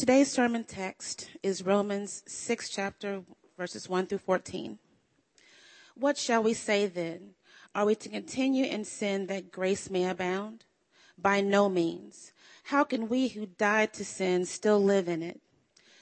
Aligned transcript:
Today's 0.00 0.32
sermon 0.32 0.64
text 0.64 1.28
is 1.42 1.62
Romans 1.62 2.22
6 2.26 2.70
chapter 2.70 3.22
verses 3.58 3.86
1 3.86 4.06
through 4.06 4.16
14. 4.16 4.78
What 5.94 6.16
shall 6.16 6.42
we 6.42 6.54
say 6.54 6.86
then? 6.86 7.34
Are 7.74 7.84
we 7.84 7.94
to 7.96 8.08
continue 8.08 8.64
in 8.64 8.86
sin 8.86 9.26
that 9.26 9.52
grace 9.52 9.90
may 9.90 10.08
abound? 10.08 10.64
By 11.18 11.42
no 11.42 11.68
means. 11.68 12.32
How 12.64 12.82
can 12.82 13.10
we 13.10 13.28
who 13.28 13.44
died 13.44 13.92
to 13.92 14.04
sin 14.06 14.46
still 14.46 14.82
live 14.82 15.06
in 15.06 15.22
it? 15.22 15.42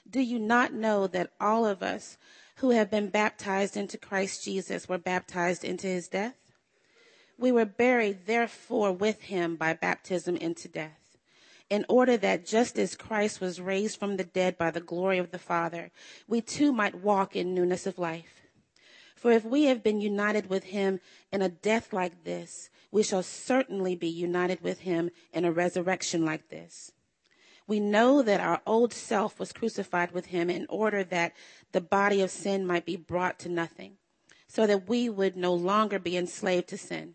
Do 0.09 0.21
you 0.21 0.39
not 0.39 0.73
know 0.73 1.09
that 1.09 1.33
all 1.41 1.67
of 1.67 1.83
us 1.83 2.19
who 2.59 2.71
have 2.71 2.93
been 2.93 3.09
baptized 3.09 3.77
into 3.77 3.99
Christ 3.99 4.45
Jesus 4.45 4.89
were 4.89 4.99
baptized 4.99 5.65
into 5.65 5.89
his 5.89 6.07
death? 6.07 6.37
We 7.37 7.51
were 7.51 7.65
buried 7.65 8.27
therefore 8.27 8.93
with 8.93 9.23
him 9.23 9.57
by 9.57 9.75
baptism 9.75 10.37
into 10.37 10.69
death, 10.69 10.98
in 11.71 11.85
order 11.89 12.17
that 12.17 12.47
just 12.47 12.79
as 12.79 12.97
Christ 12.97 13.41
was 13.41 13.61
raised 13.61 13.99
from 13.99 14.17
the 14.17 14.25
dead 14.25 14.57
by 14.57 14.71
the 14.71 14.81
glory 14.81 15.19
of 15.19 15.31
the 15.31 15.39
Father, 15.39 15.91
we 16.27 16.41
too 16.41 16.73
might 16.73 17.03
walk 17.03 17.37
in 17.37 17.55
newness 17.55 17.87
of 17.87 17.99
life. 17.99 18.47
For 19.15 19.33
if 19.33 19.45
we 19.45 19.65
have 19.65 19.83
been 19.83 20.01
united 20.01 20.49
with 20.49 20.65
him 20.65 21.01
in 21.33 21.43
a 21.43 21.49
death 21.49 21.93
like 21.93 22.25
this, 22.25 22.71
we 22.91 23.03
shall 23.03 23.23
certainly 23.23 23.97
be 23.97 24.09
united 24.09 24.63
with 24.63 24.81
him 24.81 25.11
in 25.33 25.45
a 25.45 25.53
resurrection 25.53 26.25
like 26.25 26.49
this. 26.49 26.93
We 27.67 27.81
know 27.81 28.23
that 28.23 28.41
our 28.41 28.63
old 28.65 28.95
self 28.95 29.39
was 29.39 29.53
crucified 29.53 30.13
with 30.13 30.27
him 30.27 30.49
in 30.49 30.67
order 30.71 31.05
that 31.05 31.35
the 31.73 31.83
body 31.83 32.23
of 32.23 32.31
sin 32.31 32.67
might 32.67 32.87
be 32.87 32.97
brought 32.97 33.39
to 33.41 33.51
nothing, 33.51 33.99
so 34.47 34.67
that 34.67 34.89
we 34.89 35.11
would 35.11 35.37
no 35.37 35.53
longer 35.53 35.99
be 35.99 36.17
enslaved 36.17 36.69
to 36.69 36.79
sin. 36.79 37.15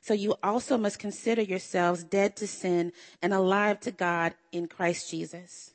So 0.00 0.14
you 0.14 0.36
also 0.42 0.78
must 0.78 0.98
consider 0.98 1.42
yourselves 1.42 2.04
dead 2.04 2.36
to 2.36 2.46
sin 2.46 2.92
and 3.20 3.34
alive 3.34 3.80
to 3.80 3.90
God 3.90 4.34
in 4.50 4.66
Christ 4.66 5.10
Jesus. 5.10 5.72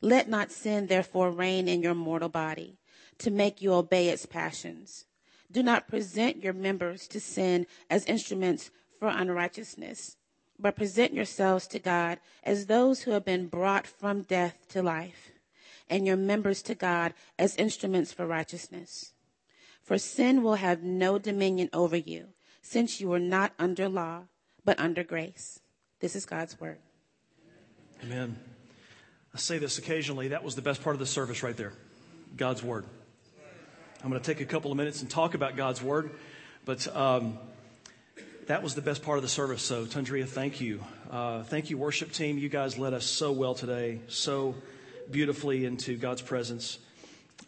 Let 0.00 0.28
not 0.28 0.50
sin 0.50 0.88
therefore 0.88 1.30
reign 1.30 1.68
in 1.68 1.82
your 1.82 1.94
mortal 1.94 2.28
body 2.28 2.78
to 3.18 3.30
make 3.30 3.62
you 3.62 3.72
obey 3.72 4.08
its 4.08 4.26
passions. 4.26 5.06
Do 5.50 5.62
not 5.62 5.88
present 5.88 6.42
your 6.42 6.52
members 6.52 7.06
to 7.08 7.20
sin 7.20 7.66
as 7.88 8.04
instruments 8.06 8.70
for 8.98 9.08
unrighteousness, 9.08 10.16
but 10.58 10.76
present 10.76 11.14
yourselves 11.14 11.66
to 11.68 11.78
God 11.78 12.18
as 12.42 12.66
those 12.66 13.02
who 13.02 13.12
have 13.12 13.24
been 13.24 13.46
brought 13.46 13.86
from 13.86 14.22
death 14.22 14.66
to 14.70 14.82
life, 14.82 15.30
and 15.88 16.06
your 16.06 16.16
members 16.16 16.60
to 16.62 16.74
God 16.74 17.14
as 17.38 17.56
instruments 17.56 18.12
for 18.12 18.26
righteousness. 18.26 19.12
For 19.82 19.96
sin 19.96 20.42
will 20.42 20.56
have 20.56 20.82
no 20.82 21.18
dominion 21.18 21.70
over 21.72 21.96
you, 21.96 22.28
since 22.64 22.98
you 22.98 23.12
are 23.12 23.20
not 23.20 23.52
under 23.58 23.88
law, 23.88 24.22
but 24.64 24.80
under 24.80 25.04
grace. 25.04 25.60
This 26.00 26.16
is 26.16 26.24
God's 26.24 26.58
word. 26.58 26.78
Amen. 28.02 28.36
I 29.34 29.38
say 29.38 29.58
this 29.58 29.76
occasionally. 29.78 30.28
That 30.28 30.42
was 30.42 30.56
the 30.56 30.62
best 30.62 30.82
part 30.82 30.96
of 30.96 31.00
the 31.00 31.06
service 31.06 31.42
right 31.42 31.56
there 31.56 31.74
God's 32.36 32.62
word. 32.62 32.86
I'm 34.02 34.10
going 34.10 34.20
to 34.20 34.26
take 34.26 34.40
a 34.40 34.46
couple 34.46 34.70
of 34.70 34.76
minutes 34.76 35.02
and 35.02 35.10
talk 35.10 35.34
about 35.34 35.56
God's 35.56 35.80
Word, 35.80 36.10
but 36.66 36.94
um, 36.94 37.38
that 38.48 38.62
was 38.62 38.74
the 38.74 38.82
best 38.82 39.02
part 39.02 39.16
of 39.16 39.22
the 39.22 39.30
service. 39.30 39.62
So, 39.62 39.86
Tundria, 39.86 40.26
thank 40.26 40.60
you. 40.60 40.84
Uh, 41.10 41.42
thank 41.44 41.70
you, 41.70 41.78
worship 41.78 42.12
team. 42.12 42.36
You 42.36 42.50
guys 42.50 42.76
led 42.76 42.92
us 42.92 43.06
so 43.06 43.32
well 43.32 43.54
today, 43.54 44.00
so 44.08 44.56
beautifully 45.10 45.64
into 45.64 45.96
God's 45.96 46.20
presence. 46.20 46.78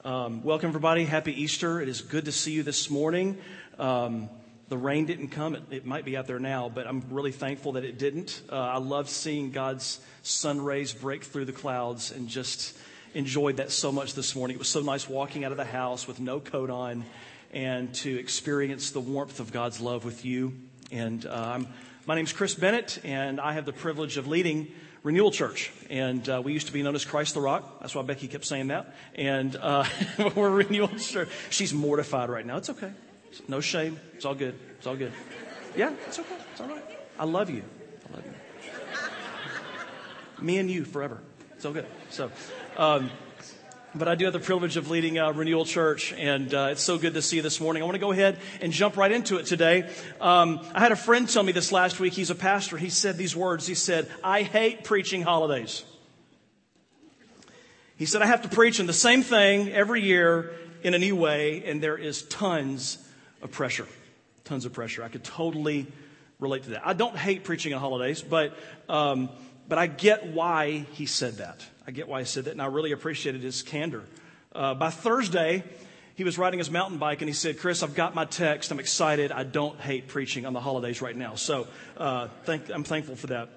Um, 0.02 0.42
welcome, 0.42 0.68
everybody. 0.68 1.04
Happy 1.04 1.42
Easter. 1.42 1.82
It 1.82 1.90
is 1.90 2.00
good 2.00 2.24
to 2.24 2.32
see 2.32 2.52
you 2.52 2.62
this 2.62 2.88
morning. 2.88 3.36
Um, 3.78 4.30
the 4.68 4.76
rain 4.76 5.06
didn't 5.06 5.28
come. 5.28 5.54
It, 5.54 5.62
it, 5.70 5.86
might 5.86 6.04
be 6.04 6.16
out 6.16 6.26
there 6.26 6.38
now, 6.38 6.68
but 6.68 6.86
I'm 6.86 7.02
really 7.10 7.32
thankful 7.32 7.72
that 7.72 7.84
it 7.84 7.98
didn't. 7.98 8.42
Uh, 8.50 8.56
I 8.56 8.78
love 8.78 9.08
seeing 9.08 9.50
God's 9.50 10.00
sun 10.22 10.60
rays 10.60 10.92
break 10.92 11.24
through 11.24 11.44
the 11.44 11.52
clouds 11.52 12.10
and 12.10 12.28
just 12.28 12.76
enjoyed 13.14 13.58
that 13.58 13.70
so 13.70 13.92
much 13.92 14.14
this 14.14 14.34
morning. 14.34 14.56
It 14.56 14.58
was 14.58 14.68
so 14.68 14.80
nice 14.80 15.08
walking 15.08 15.44
out 15.44 15.52
of 15.52 15.56
the 15.56 15.64
house 15.64 16.08
with 16.08 16.20
no 16.20 16.40
coat 16.40 16.70
on 16.70 17.04
and 17.52 17.94
to 17.94 18.18
experience 18.18 18.90
the 18.90 19.00
warmth 19.00 19.40
of 19.40 19.52
God's 19.52 19.80
love 19.80 20.04
with 20.04 20.24
you. 20.24 20.52
And 20.90 21.24
uh, 21.24 21.60
my 22.04 22.14
name 22.14 22.24
is 22.24 22.32
Chris 22.32 22.54
Bennett, 22.54 23.00
and 23.04 23.40
I 23.40 23.52
have 23.52 23.66
the 23.66 23.72
privilege 23.72 24.16
of 24.16 24.26
leading 24.26 24.68
Renewal 25.02 25.30
Church. 25.30 25.70
And 25.88 26.28
uh, 26.28 26.42
we 26.44 26.52
used 26.52 26.66
to 26.66 26.72
be 26.72 26.82
known 26.82 26.96
as 26.96 27.04
Christ 27.04 27.34
the 27.34 27.40
Rock. 27.40 27.80
That's 27.80 27.94
why 27.94 28.02
Becky 28.02 28.26
kept 28.26 28.44
saying 28.44 28.68
that. 28.68 28.94
And 29.14 29.54
uh, 29.54 29.84
we're 30.34 30.50
Renewal 30.50 30.88
Church. 30.98 31.28
She's 31.50 31.72
mortified 31.72 32.28
right 32.28 32.44
now. 32.44 32.56
It's 32.56 32.70
okay. 32.70 32.90
No 33.48 33.60
shame. 33.60 33.98
It's 34.14 34.24
all 34.24 34.34
good. 34.34 34.54
It's 34.78 34.86
all 34.86 34.96
good. 34.96 35.12
Yeah, 35.76 35.92
it's 36.06 36.18
okay. 36.18 36.36
It's 36.52 36.60
all 36.60 36.68
right. 36.68 36.84
I 37.18 37.24
love 37.24 37.50
you. 37.50 37.62
I 38.08 38.16
love 38.16 38.24
you. 38.24 38.32
Me 40.44 40.58
and 40.58 40.70
you 40.70 40.84
forever. 40.84 41.20
It's 41.54 41.64
all 41.64 41.72
good. 41.72 41.86
So, 42.10 42.30
um, 42.76 43.10
but 43.94 44.08
I 44.08 44.14
do 44.14 44.24
have 44.24 44.34
the 44.34 44.40
privilege 44.40 44.76
of 44.76 44.90
leading 44.90 45.18
uh, 45.18 45.32
Renewal 45.32 45.64
Church, 45.64 46.12
and 46.12 46.52
uh, 46.52 46.68
it's 46.72 46.82
so 46.82 46.98
good 46.98 47.14
to 47.14 47.22
see 47.22 47.36
you 47.36 47.42
this 47.42 47.60
morning. 47.60 47.82
I 47.82 47.86
want 47.86 47.94
to 47.94 48.00
go 48.00 48.12
ahead 48.12 48.38
and 48.60 48.72
jump 48.72 48.96
right 48.96 49.10
into 49.10 49.38
it 49.38 49.46
today. 49.46 49.88
Um, 50.20 50.60
I 50.74 50.80
had 50.80 50.92
a 50.92 50.96
friend 50.96 51.28
tell 51.28 51.42
me 51.42 51.52
this 51.52 51.72
last 51.72 51.98
week. 51.98 52.12
He's 52.12 52.30
a 52.30 52.34
pastor. 52.34 52.76
He 52.76 52.90
said 52.90 53.16
these 53.16 53.34
words. 53.34 53.66
He 53.66 53.74
said, 53.74 54.10
"I 54.22 54.42
hate 54.42 54.84
preaching 54.84 55.22
holidays." 55.22 55.84
He 57.96 58.04
said, 58.04 58.20
"I 58.20 58.26
have 58.26 58.42
to 58.42 58.48
preach 58.48 58.80
in 58.80 58.86
the 58.86 58.92
same 58.92 59.22
thing 59.22 59.72
every 59.72 60.02
year 60.02 60.52
in 60.82 60.92
a 60.92 60.98
new 60.98 61.16
way, 61.16 61.64
and 61.64 61.82
there 61.82 61.96
is 61.96 62.22
tons 62.22 62.98
of 63.42 63.50
pressure, 63.50 63.86
tons 64.44 64.64
of 64.64 64.72
pressure. 64.72 65.02
I 65.02 65.08
could 65.08 65.24
totally 65.24 65.86
relate 66.38 66.64
to 66.64 66.70
that. 66.70 66.86
I 66.86 66.92
don't 66.92 67.16
hate 67.16 67.44
preaching 67.44 67.74
on 67.74 67.80
holidays, 67.80 68.22
but." 68.22 68.56
Um, 68.88 69.30
but 69.68 69.78
I 69.78 69.86
get 69.86 70.26
why 70.26 70.86
he 70.92 71.06
said 71.06 71.38
that. 71.38 71.64
I 71.86 71.90
get 71.90 72.08
why 72.08 72.20
he 72.20 72.24
said 72.24 72.44
that, 72.44 72.52
and 72.52 72.62
I 72.62 72.66
really 72.66 72.92
appreciated 72.92 73.42
his 73.42 73.62
candor. 73.62 74.04
Uh, 74.52 74.74
by 74.74 74.90
Thursday, 74.90 75.64
he 76.14 76.24
was 76.24 76.38
riding 76.38 76.58
his 76.58 76.70
mountain 76.70 76.98
bike 76.98 77.20
and 77.20 77.28
he 77.28 77.34
said, 77.34 77.58
Chris, 77.58 77.82
I've 77.82 77.94
got 77.94 78.14
my 78.14 78.24
text. 78.24 78.70
I'm 78.70 78.80
excited. 78.80 79.30
I 79.30 79.44
don't 79.44 79.78
hate 79.78 80.08
preaching 80.08 80.46
on 80.46 80.54
the 80.54 80.60
holidays 80.60 81.02
right 81.02 81.14
now. 81.14 81.34
So 81.34 81.66
uh, 81.98 82.28
thank, 82.44 82.70
I'm 82.70 82.84
thankful 82.84 83.16
for 83.16 83.26
that. 83.28 83.50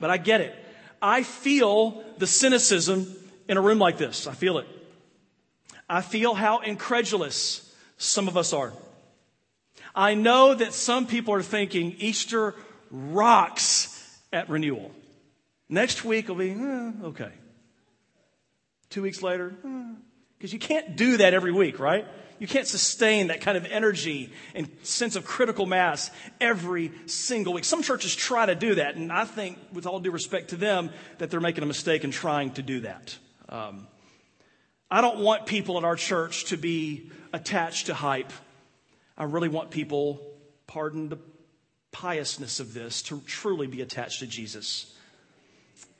But 0.00 0.08
I 0.08 0.16
get 0.16 0.40
it. 0.40 0.56
I 1.02 1.22
feel 1.22 2.02
the 2.16 2.26
cynicism 2.26 3.14
in 3.48 3.58
a 3.58 3.60
room 3.60 3.78
like 3.78 3.98
this. 3.98 4.26
I 4.26 4.32
feel 4.32 4.58
it. 4.58 4.66
I 5.90 6.00
feel 6.00 6.32
how 6.32 6.60
incredulous 6.60 7.67
some 7.98 8.28
of 8.28 8.36
us 8.36 8.52
are. 8.52 8.72
I 9.94 10.14
know 10.14 10.54
that 10.54 10.72
some 10.72 11.06
people 11.06 11.34
are 11.34 11.42
thinking 11.42 11.96
Easter 11.98 12.54
rocks 12.90 13.94
at 14.32 14.48
renewal. 14.48 14.92
Next 15.68 16.04
week 16.04 16.28
will 16.28 16.36
be, 16.36 16.52
eh, 16.52 16.92
okay. 17.04 17.32
Two 18.90 19.02
weeks 19.02 19.22
later, 19.22 19.50
because 20.38 20.52
eh. 20.52 20.54
you 20.54 20.58
can't 20.58 20.96
do 20.96 21.18
that 21.18 21.34
every 21.34 21.52
week, 21.52 21.78
right? 21.78 22.06
You 22.38 22.46
can't 22.46 22.66
sustain 22.66 23.26
that 23.26 23.40
kind 23.40 23.58
of 23.58 23.66
energy 23.66 24.32
and 24.54 24.68
sense 24.82 25.16
of 25.16 25.24
critical 25.24 25.66
mass 25.66 26.10
every 26.40 26.92
single 27.06 27.52
week. 27.52 27.64
Some 27.64 27.82
churches 27.82 28.14
try 28.14 28.46
to 28.46 28.54
do 28.54 28.76
that, 28.76 28.94
and 28.94 29.12
I 29.12 29.24
think, 29.24 29.58
with 29.72 29.86
all 29.86 29.98
due 29.98 30.12
respect 30.12 30.50
to 30.50 30.56
them, 30.56 30.90
that 31.18 31.30
they're 31.30 31.40
making 31.40 31.64
a 31.64 31.66
mistake 31.66 32.04
in 32.04 32.12
trying 32.12 32.52
to 32.52 32.62
do 32.62 32.80
that. 32.80 33.18
Um, 33.48 33.88
I 34.90 35.00
don't 35.00 35.18
want 35.18 35.46
people 35.46 35.76
in 35.78 35.84
our 35.84 35.96
church 35.96 36.46
to 36.46 36.56
be 36.56 37.10
attached 37.32 37.86
to 37.86 37.94
hype. 37.94 38.32
I 39.16 39.24
really 39.24 39.48
want 39.48 39.70
people, 39.70 40.20
pardon 40.66 41.08
the 41.08 41.18
piousness 41.92 42.60
of 42.60 42.74
this, 42.74 43.02
to 43.02 43.20
truly 43.26 43.66
be 43.66 43.82
attached 43.82 44.20
to 44.20 44.26
Jesus. 44.26 44.94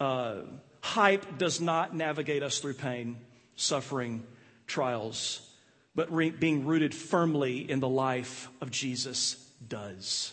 Uh, 0.00 0.42
hype 0.80 1.38
does 1.38 1.60
not 1.60 1.94
navigate 1.94 2.42
us 2.42 2.58
through 2.58 2.74
pain, 2.74 3.16
suffering, 3.56 4.24
trials, 4.66 5.40
but 5.94 6.12
re- 6.12 6.30
being 6.30 6.66
rooted 6.66 6.94
firmly 6.94 7.68
in 7.68 7.80
the 7.80 7.88
life 7.88 8.48
of 8.60 8.70
Jesus 8.70 9.34
does. 9.66 10.32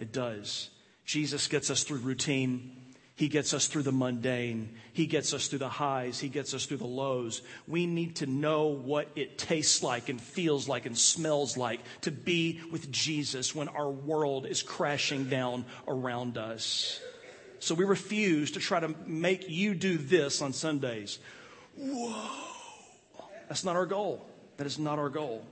It 0.00 0.12
does. 0.12 0.70
Jesus 1.04 1.48
gets 1.48 1.70
us 1.70 1.84
through 1.84 1.98
routine. 1.98 2.81
He 3.22 3.28
gets 3.28 3.54
us 3.54 3.68
through 3.68 3.84
the 3.84 3.92
mundane. 3.92 4.74
He 4.94 5.06
gets 5.06 5.32
us 5.32 5.46
through 5.46 5.60
the 5.60 5.68
highs. 5.68 6.18
He 6.18 6.28
gets 6.28 6.54
us 6.54 6.66
through 6.66 6.78
the 6.78 6.86
lows. 6.86 7.42
We 7.68 7.86
need 7.86 8.16
to 8.16 8.26
know 8.26 8.66
what 8.66 9.06
it 9.14 9.38
tastes 9.38 9.80
like 9.80 10.08
and 10.08 10.20
feels 10.20 10.66
like 10.66 10.86
and 10.86 10.98
smells 10.98 11.56
like 11.56 11.78
to 12.00 12.10
be 12.10 12.60
with 12.72 12.90
Jesus 12.90 13.54
when 13.54 13.68
our 13.68 13.88
world 13.88 14.44
is 14.44 14.60
crashing 14.60 15.28
down 15.28 15.66
around 15.86 16.36
us. 16.36 17.00
So 17.60 17.76
we 17.76 17.84
refuse 17.84 18.50
to 18.50 18.58
try 18.58 18.80
to 18.80 18.92
make 19.06 19.48
you 19.48 19.76
do 19.76 19.98
this 19.98 20.42
on 20.42 20.52
Sundays. 20.52 21.20
Whoa. 21.76 22.28
That's 23.46 23.62
not 23.62 23.76
our 23.76 23.86
goal. 23.86 24.26
That 24.56 24.66
is 24.66 24.80
not 24.80 24.98
our 24.98 25.10
goal. 25.10 25.46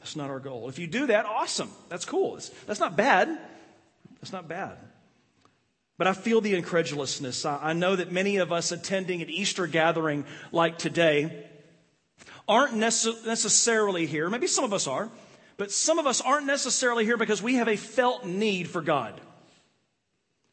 That's 0.00 0.16
not 0.16 0.28
our 0.28 0.38
goal. 0.38 0.68
If 0.68 0.78
you 0.78 0.86
do 0.86 1.06
that, 1.06 1.24
awesome. 1.24 1.70
That's 1.88 2.04
cool. 2.04 2.38
that's 2.66 2.78
not 2.78 2.94
bad. 2.94 3.38
That's 4.20 4.34
not 4.34 4.48
bad. 4.48 4.76
But 6.00 6.06
I 6.06 6.14
feel 6.14 6.40
the 6.40 6.54
incredulousness. 6.54 7.44
I, 7.44 7.74
know 7.74 7.94
that 7.94 8.10
many 8.10 8.38
of 8.38 8.52
us 8.52 8.72
attending 8.72 9.20
an 9.20 9.28
Easter 9.28 9.66
gathering 9.66 10.24
like 10.50 10.78
today 10.78 11.44
aren't 12.48 12.72
nece- 12.72 13.26
necessarily 13.26 14.06
here. 14.06 14.30
Maybe 14.30 14.46
some 14.46 14.64
of 14.64 14.72
us 14.72 14.86
are, 14.86 15.10
but 15.58 15.70
some 15.70 15.98
of 15.98 16.06
us 16.06 16.22
aren't 16.22 16.46
necessarily 16.46 17.04
here 17.04 17.18
because 17.18 17.42
we 17.42 17.56
have 17.56 17.68
a 17.68 17.76
felt 17.76 18.24
need 18.24 18.66
for 18.66 18.80
God. 18.80 19.20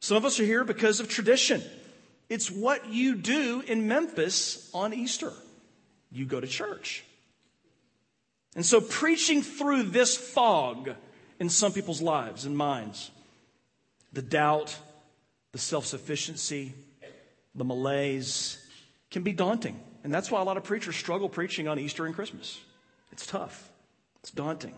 Some 0.02 0.18
of 0.18 0.26
us 0.26 0.38
are 0.42 0.44
here 0.44 0.66
because 0.66 1.00
of 1.00 1.08
tradition. 1.08 1.64
It's 2.28 2.52
what 2.52 2.90
you 2.90 3.16
do 3.16 3.64
in 3.66 3.88
Memphis 3.88 4.70
on 4.74 4.94
Easter. 4.94 5.32
You 6.12 6.26
go 6.26 6.42
to 6.42 6.48
church. 6.48 7.06
And 8.54 8.66
so, 8.66 8.82
preaching 8.82 9.42
through 9.44 9.84
this 9.84 10.18
fog 10.18 10.90
in 11.40 11.48
some 11.48 11.72
people's 11.72 12.02
lives 12.02 12.44
and 12.44 12.58
minds, 12.58 13.12
the 14.12 14.22
doubt, 14.22 14.78
the 15.58 15.64
self 15.64 15.88
sufficiency, 15.88 16.72
the 17.56 17.64
malaise 17.64 18.64
can 19.10 19.24
be 19.24 19.34
daunting. 19.34 19.80
And 20.04 20.14
that's 20.14 20.30
why 20.30 20.40
a 20.40 20.44
lot 20.44 20.56
of 20.56 20.64
preachers 20.64 20.96
struggle 20.96 21.30
preaching 21.30 21.68
on 21.68 21.80
Easter 21.80 22.06
and 22.06 22.14
Christmas. 22.14 22.60
It's 23.12 23.26
tough, 23.26 23.72
it's 24.20 24.30
daunting. 24.30 24.76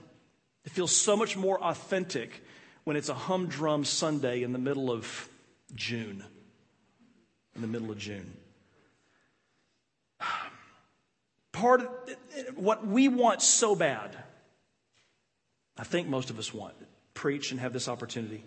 It 0.63 0.71
feels 0.71 0.95
so 0.95 1.17
much 1.17 1.35
more 1.35 1.61
authentic 1.61 2.45
when 2.85 2.95
it's 2.95 3.09
a 3.09 3.13
humdrum 3.13 3.83
Sunday 3.83 4.41
in 4.41 4.53
the 4.53 4.59
middle 4.59 4.89
of 4.89 5.27
June. 5.75 6.23
In 7.55 7.61
the 7.61 7.67
middle 7.67 7.91
of 7.91 7.97
June. 7.97 8.31
part 11.51 11.81
of 11.81 11.89
what 12.55 12.87
we 12.87 13.09
want 13.09 13.41
so 13.41 13.75
bad, 13.75 14.15
I 15.77 15.83
think 15.83 16.07
most 16.07 16.29
of 16.29 16.39
us 16.39 16.53
want, 16.53 16.73
preach 17.13 17.51
and 17.51 17.59
have 17.59 17.73
this 17.73 17.89
opportunity, 17.89 18.45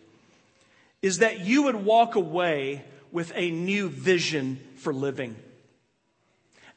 is 1.02 1.18
that 1.18 1.40
you 1.40 1.64
would 1.64 1.76
walk 1.76 2.14
away 2.14 2.84
with 3.10 3.32
a 3.34 3.50
new 3.50 3.88
vision 3.88 4.58
for 4.76 4.94
living, 4.94 5.36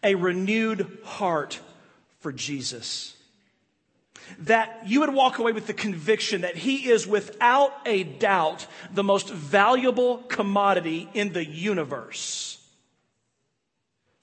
a 0.04 0.16
renewed 0.16 1.00
heart 1.04 1.60
for 2.19 2.31
Jesus. 2.31 3.16
That 4.39 4.81
you 4.88 5.01
would 5.01 5.13
walk 5.13 5.38
away 5.38 5.51
with 5.51 5.68
the 5.68 5.74
conviction 5.74 6.42
that 6.42 6.57
He 6.57 6.89
is 6.89 7.06
without 7.06 7.72
a 7.86 8.04
doubt 8.04 8.66
the 8.92 9.04
most 9.04 9.30
valuable 9.30 10.18
commodity 10.18 11.07
in 11.13 11.31
the 11.31 11.45
universe. 11.45 12.60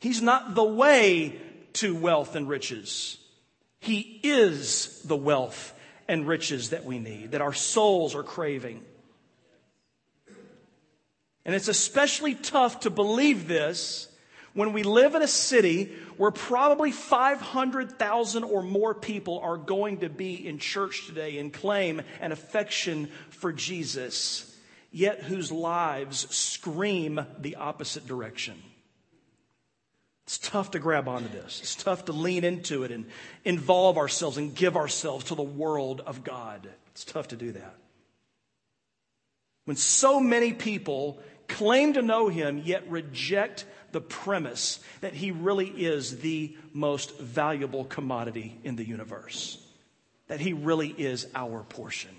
He's 0.00 0.20
not 0.20 0.56
the 0.56 0.64
way 0.64 1.40
to 1.74 1.94
wealth 1.94 2.34
and 2.34 2.48
riches. 2.48 3.18
He 3.78 4.20
is 4.24 5.00
the 5.04 5.16
wealth 5.16 5.72
and 6.08 6.26
riches 6.26 6.70
that 6.70 6.84
we 6.84 6.98
need, 6.98 7.30
that 7.30 7.40
our 7.40 7.52
souls 7.52 8.16
are 8.16 8.24
craving. 8.24 8.84
And 11.44 11.54
it's 11.54 11.68
especially 11.68 12.34
tough 12.34 12.80
to 12.80 12.90
believe 12.90 13.48
this 13.48 14.08
when 14.54 14.72
we 14.72 14.82
live 14.82 15.14
in 15.14 15.22
a 15.22 15.28
city 15.28 15.92
where 16.16 16.30
probably 16.30 16.92
500,000 16.92 18.44
or 18.44 18.62
more 18.62 18.94
people 18.94 19.40
are 19.40 19.56
going 19.56 19.98
to 19.98 20.08
be 20.08 20.46
in 20.46 20.58
church 20.58 21.06
today 21.06 21.38
and 21.38 21.52
claim 21.52 22.02
an 22.20 22.32
affection 22.32 23.08
for 23.30 23.52
Jesus, 23.52 24.54
yet 24.90 25.22
whose 25.22 25.50
lives 25.50 26.32
scream 26.34 27.24
the 27.38 27.56
opposite 27.56 28.06
direction. 28.06 28.62
It's 30.26 30.38
tough 30.38 30.70
to 30.72 30.78
grab 30.78 31.08
onto 31.08 31.28
this. 31.28 31.60
It's 31.62 31.74
tough 31.74 32.04
to 32.04 32.12
lean 32.12 32.44
into 32.44 32.84
it 32.84 32.92
and 32.92 33.06
involve 33.44 33.98
ourselves 33.98 34.36
and 34.36 34.54
give 34.54 34.76
ourselves 34.76 35.24
to 35.26 35.34
the 35.34 35.42
world 35.42 36.00
of 36.06 36.22
God. 36.22 36.68
It's 36.92 37.04
tough 37.04 37.28
to 37.28 37.36
do 37.36 37.52
that. 37.52 37.74
When 39.64 39.76
so 39.76 40.20
many 40.20 40.52
people 40.52 41.20
claim 41.52 41.94
to 41.94 42.02
know 42.02 42.28
Him, 42.28 42.62
yet 42.64 42.90
reject 42.90 43.64
the 43.92 44.00
premise 44.00 44.80
that 45.00 45.14
He 45.14 45.30
really 45.30 45.68
is 45.68 46.18
the 46.18 46.56
most 46.72 47.18
valuable 47.18 47.84
commodity 47.84 48.58
in 48.64 48.76
the 48.76 48.86
universe, 48.86 49.58
that 50.28 50.40
He 50.40 50.52
really 50.52 50.88
is 50.88 51.26
our 51.34 51.62
portion, 51.62 52.14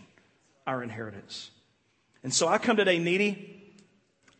our 0.65 0.83
inheritance. 0.83 1.49
And 2.23 2.33
so 2.33 2.47
I 2.47 2.57
come 2.57 2.77
today 2.77 2.99
needy. 2.99 3.61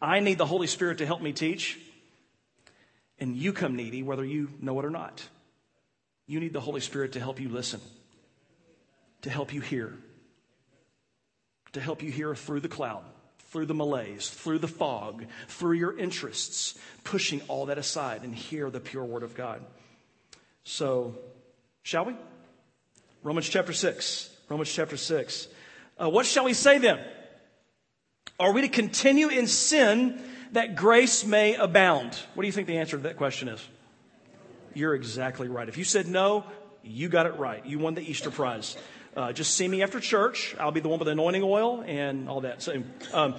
I 0.02 0.20
need 0.20 0.38
the 0.38 0.46
Holy 0.46 0.68
Spirit 0.68 1.00
to 1.00 1.06
help 1.06 1.22
me 1.22 1.34
teach 1.34 1.80
and 3.24 3.38
you 3.38 3.54
come 3.54 3.78
needy, 3.78 4.04
whether 4.04 4.26
you 4.26 4.50
know 4.60 4.78
it 4.80 4.86
or 4.86 4.90
not. 4.90 5.24
You 6.28 6.42
need 6.42 6.52
the 6.52 6.60
Holy 6.60 6.82
Spirit 6.82 7.14
to 7.14 7.22
help 7.22 7.40
you 7.40 7.48
listen, 7.48 7.80
to 9.22 9.30
help 9.30 9.54
you 9.54 9.62
hear, 9.62 9.94
to 11.72 11.80
help 11.80 12.04
you 12.04 12.12
hear 12.12 12.36
through 12.36 12.60
the 12.60 12.68
cloud, 12.68 13.04
through 13.54 13.68
the 13.68 13.74
malaise, 13.76 14.28
through 14.30 14.58
the 14.58 14.68
fog, 14.68 15.26
through 15.48 15.78
your 15.78 15.96
interests, 15.96 16.78
pushing 17.04 17.40
all 17.48 17.68
that 17.68 17.78
aside 17.78 18.24
and 18.24 18.34
hear 18.34 18.72
the 18.72 18.80
pure 18.80 19.06
word 19.06 19.22
of 19.22 19.36
God. 19.36 19.64
So, 20.64 21.16
shall 21.84 22.06
we? 22.06 22.16
Romans 23.22 23.48
chapter 23.48 23.72
6. 23.72 24.36
Romans 24.50 24.74
chapter 24.74 24.98
6. 24.98 25.48
Uh, 26.02 26.10
what 26.10 26.26
shall 26.26 26.46
we 26.46 26.56
say 26.56 26.80
then? 26.80 27.00
Are 28.40 28.52
we 28.52 28.62
to 28.62 28.70
continue 28.70 29.28
in 29.28 29.46
sin 29.46 30.20
that 30.54 30.76
grace 30.76 31.24
may 31.24 31.54
abound? 31.54 32.18
What 32.34 32.42
do 32.42 32.48
you 32.48 32.52
think 32.52 32.66
the 32.66 32.78
answer 32.78 32.98
to 32.98 33.04
that 33.04 33.18
question 33.18 33.50
is? 33.50 33.64
You're 34.74 34.96
exactly 34.96 35.48
right. 35.48 35.70
If 35.70 35.78
you 35.78 35.84
said 35.84 36.08
no, 36.08 36.44
you 36.82 37.08
got 37.08 37.28
it 37.28 37.38
right. 37.38 37.64
You 37.64 37.78
won 37.78 37.94
the 37.94 38.02
Easter 38.02 38.32
prize. 38.32 38.76
Uh, 39.16 39.32
just 39.32 39.56
see 39.56 39.68
me 39.68 39.84
after 39.84 40.00
church. 40.00 40.56
I'll 40.60 40.72
be 40.72 40.80
the 40.80 40.90
one 40.90 40.98
with 40.98 41.06
the 41.06 41.12
anointing 41.12 41.44
oil 41.44 41.84
and 41.86 42.28
all 42.28 42.42
that. 42.42 42.64
So, 42.64 42.82
um, 43.14 43.36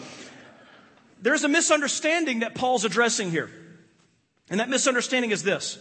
there's 1.20 1.42
a 1.42 1.48
misunderstanding 1.48 2.40
that 2.40 2.54
Paul's 2.54 2.84
addressing 2.84 3.30
here. 3.30 3.50
And 4.50 4.60
that 4.60 4.68
misunderstanding 4.68 5.30
is 5.30 5.42
this 5.42 5.78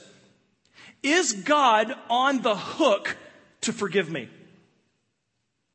Is 1.04 1.34
God 1.34 1.94
on 2.10 2.42
the 2.42 2.56
hook 2.56 3.18
to 3.62 3.74
forgive 3.74 4.10
me? 4.10 4.30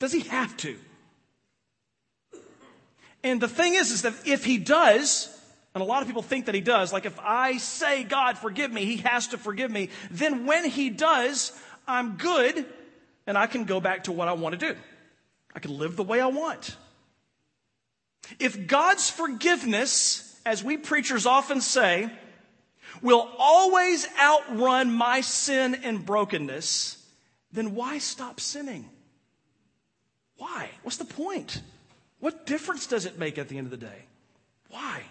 Does 0.01 0.13
he 0.13 0.21
have 0.21 0.57
to? 0.59 0.77
And 3.23 3.41
the 3.41 3.49
thing 3.49 3.75
is, 3.75 3.91
is 3.91 4.03
that 4.03 4.15
if 4.25 4.45
he 4.45 4.59
does, 4.59 5.29
and 5.75 5.83
a 5.83 5.87
lot 5.87 6.03
of 6.03 6.09
people 6.09 6.23
think 6.23 6.47
that 6.47 6.55
he 6.55 6.61
does. 6.61 6.93
Like 6.93 7.05
if 7.05 7.19
I 7.21 7.59
say, 7.59 8.03
God, 8.03 8.39
forgive 8.39 8.73
me, 8.73 8.85
he 8.85 8.97
has 8.99 9.29
to 9.29 9.39
forgive 9.39 9.71
me. 9.71 9.91
Then 10.11 10.47
when 10.47 10.65
he 10.65 10.91
does, 10.91 11.53
I'm 11.87 12.17
good 12.17 12.67
and 13.29 13.37
I 13.37 13.47
can 13.47 13.65
go 13.65 13.79
back 13.79 14.05
to 14.05 14.13
what 14.13 14.27
I 14.27 14.33
want 14.33 14.59
to 14.59 14.73
do. 14.73 14.79
I 15.55 15.61
can 15.61 15.77
live 15.77 15.97
the 15.97 16.03
way 16.03 16.21
I 16.21 16.27
want. 16.27 16.77
If 18.41 18.67
God's 18.67 19.11
forgiveness, 19.11 20.41
as 20.45 20.65
we 20.65 20.79
preachers 20.79 21.27
often 21.27 21.61
say, 21.61 22.11
will 23.03 23.31
always 23.39 24.09
outrun 24.21 24.91
my 24.91 25.21
sin 25.21 25.77
and 25.85 26.05
brokenness, 26.05 26.97
then 27.53 27.75
why 27.75 27.99
stop 27.99 28.41
sinning? 28.41 28.89
Why? 30.39 30.71
What's 30.83 30.97
the 30.97 31.05
point? 31.05 31.61
What 32.21 32.47
difference 32.47 32.87
does 32.87 33.05
it 33.05 33.19
make 33.19 33.37
at 33.37 33.49
the 33.49 33.59
end 33.59 33.67
of 33.67 33.71
the 33.71 33.77
day? 33.77 34.05
Why? 34.71 35.03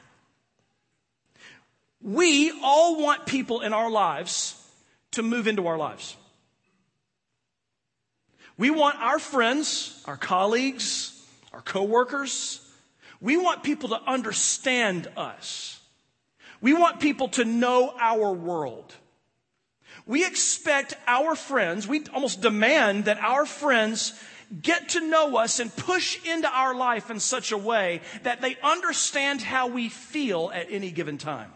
We 2.02 2.52
all 2.64 3.02
want 3.02 3.28
people 3.28 3.62
in 3.62 3.74
our 3.74 3.92
lives 3.92 4.56
to 5.12 5.22
move 5.22 5.48
into 5.48 5.68
our 5.68 5.78
lives. 5.78 6.16
We 8.58 8.70
want 8.70 9.00
our 9.00 9.20
friends, 9.20 10.02
our 10.06 10.18
colleagues, 10.18 11.14
our 11.54 11.62
coworkers, 11.62 12.62
we 13.22 13.38
want 13.38 13.64
people 13.64 13.90
to 13.90 14.02
understand 14.02 15.08
us. 15.18 15.80
We 16.62 16.74
want 16.74 17.00
people 17.00 17.30
to 17.30 17.46
know 17.46 17.94
our 18.00 18.32
world. 18.34 18.94
We 20.06 20.26
expect 20.26 20.96
our 21.06 21.36
friends, 21.36 21.88
we 21.88 22.04
almost 22.14 22.42
demand 22.42 23.06
that 23.06 23.20
our 23.20 23.46
friends 23.46 24.14
get 24.62 24.90
to 24.90 25.02
know 25.02 25.36
us 25.38 25.60
and 25.60 25.76
push 25.76 26.26
into 26.26 26.50
our 26.50 26.74
life 26.74 27.12
in 27.12 27.20
such 27.20 27.52
a 27.52 27.58
way 27.58 28.02
that 28.24 28.42
they 28.42 28.56
understand 28.64 29.42
how 29.42 29.68
we 29.68 29.90
feel 29.90 30.50
at 30.54 30.68
any 30.70 30.92
given 30.92 31.18
time. 31.18 31.52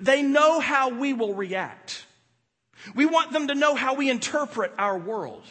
They 0.00 0.22
know 0.22 0.60
how 0.60 0.90
we 0.90 1.12
will 1.12 1.34
react. 1.34 2.04
We 2.94 3.06
want 3.06 3.32
them 3.32 3.48
to 3.48 3.54
know 3.54 3.74
how 3.74 3.94
we 3.94 4.10
interpret 4.10 4.72
our 4.78 4.98
world. 4.98 5.42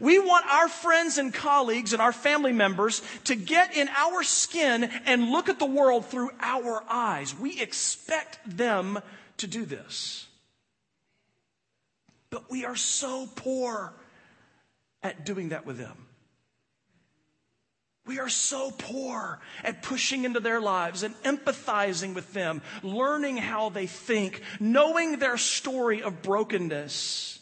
We 0.00 0.18
want 0.18 0.46
our 0.46 0.68
friends 0.68 1.18
and 1.18 1.32
colleagues 1.32 1.92
and 1.92 2.00
our 2.00 2.12
family 2.12 2.52
members 2.52 3.02
to 3.24 3.34
get 3.34 3.76
in 3.76 3.88
our 3.88 4.22
skin 4.22 4.84
and 5.04 5.30
look 5.30 5.48
at 5.48 5.58
the 5.58 5.66
world 5.66 6.06
through 6.06 6.30
our 6.40 6.82
eyes. 6.88 7.34
We 7.38 7.60
expect 7.60 8.38
them 8.56 8.98
to 9.38 9.46
do 9.46 9.64
this. 9.64 10.26
But 12.30 12.50
we 12.50 12.64
are 12.64 12.76
so 12.76 13.28
poor 13.36 13.92
at 15.02 15.24
doing 15.24 15.50
that 15.50 15.66
with 15.66 15.78
them. 15.78 16.05
We 18.06 18.20
are 18.20 18.28
so 18.28 18.70
poor 18.70 19.40
at 19.64 19.82
pushing 19.82 20.24
into 20.24 20.38
their 20.38 20.60
lives 20.60 21.02
and 21.02 21.14
empathizing 21.22 22.14
with 22.14 22.32
them, 22.32 22.62
learning 22.82 23.36
how 23.36 23.68
they 23.68 23.88
think, 23.88 24.42
knowing 24.60 25.18
their 25.18 25.36
story 25.36 26.02
of 26.02 26.22
brokenness. 26.22 27.32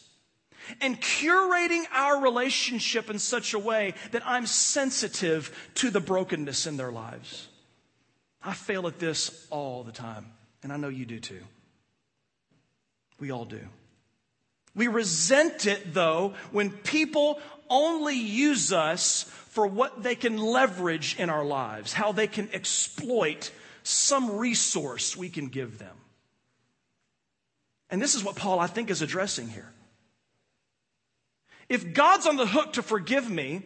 and 0.81 0.99
curating 0.99 1.83
our 1.91 2.21
relationship 2.21 3.09
in 3.09 3.19
such 3.19 3.53
a 3.53 3.59
way 3.59 3.93
that 4.11 4.25
I'm 4.25 4.45
sensitive 4.45 5.71
to 5.75 5.89
the 5.89 5.99
brokenness 5.99 6.67
in 6.67 6.77
their 6.77 6.91
lives. 6.91 7.47
I 8.43 8.53
fail 8.53 8.87
at 8.87 8.99
this 8.99 9.47
all 9.49 9.83
the 9.83 9.91
time, 9.91 10.27
and 10.63 10.71
I 10.71 10.77
know 10.77 10.89
you 10.89 11.05
do 11.05 11.19
too. 11.19 11.41
We 13.19 13.31
all 13.31 13.45
do. 13.45 13.61
We 14.75 14.87
resent 14.87 15.67
it, 15.67 15.93
though, 15.93 16.33
when 16.51 16.69
people 16.69 17.39
only 17.69 18.15
use 18.15 18.71
us 18.73 19.23
for 19.49 19.65
what 19.67 20.03
they 20.03 20.15
can 20.15 20.37
leverage 20.37 21.15
in 21.17 21.29
our 21.29 21.45
lives, 21.45 21.93
how 21.93 22.11
they 22.11 22.27
can 22.27 22.49
exploit 22.53 23.51
some 23.83 24.37
resource 24.37 25.15
we 25.15 25.29
can 25.29 25.47
give 25.47 25.77
them. 25.79 25.95
And 27.89 28.01
this 28.01 28.15
is 28.15 28.23
what 28.23 28.35
Paul, 28.35 28.59
I 28.59 28.67
think, 28.67 28.89
is 28.89 29.01
addressing 29.01 29.47
here. 29.47 29.71
If 31.69 31.93
God's 31.93 32.27
on 32.27 32.35
the 32.35 32.45
hook 32.45 32.73
to 32.73 32.83
forgive 32.83 33.29
me, 33.29 33.63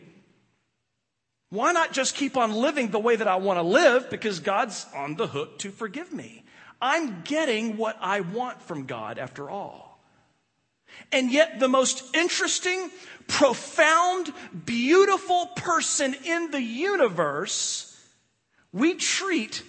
why 1.50 1.72
not 1.72 1.94
just 1.94 2.16
keep 2.16 2.38
on 2.38 2.54
living 2.54 2.90
the 2.90 3.00
way 3.00 3.16
that 3.16 3.28
I 3.28 3.38
want 3.38 3.58
to 3.58 3.64
live 3.64 4.10
because 4.10 4.40
God's 4.40 4.86
on 4.96 5.16
the 5.16 5.28
hook 5.28 5.60
to 5.60 5.72
forgive 5.72 6.14
me? 6.14 6.44
I'm 6.82 7.22
getting 7.24 7.78
what 7.78 7.98
I 8.00 8.22
want 8.22 8.62
from 8.62 8.86
God 8.86 9.18
after 9.18 9.50
all. 9.50 9.89
And 11.12 11.32
yet, 11.32 11.60
the 11.60 11.68
most 11.68 12.16
interesting, 12.16 12.92
profound, 13.28 14.34
beautiful 14.66 15.48
person 15.56 16.16
in 16.26 16.52
the 16.52 16.62
universe, 16.62 17.98
we 18.72 18.96
treat 18.96 19.64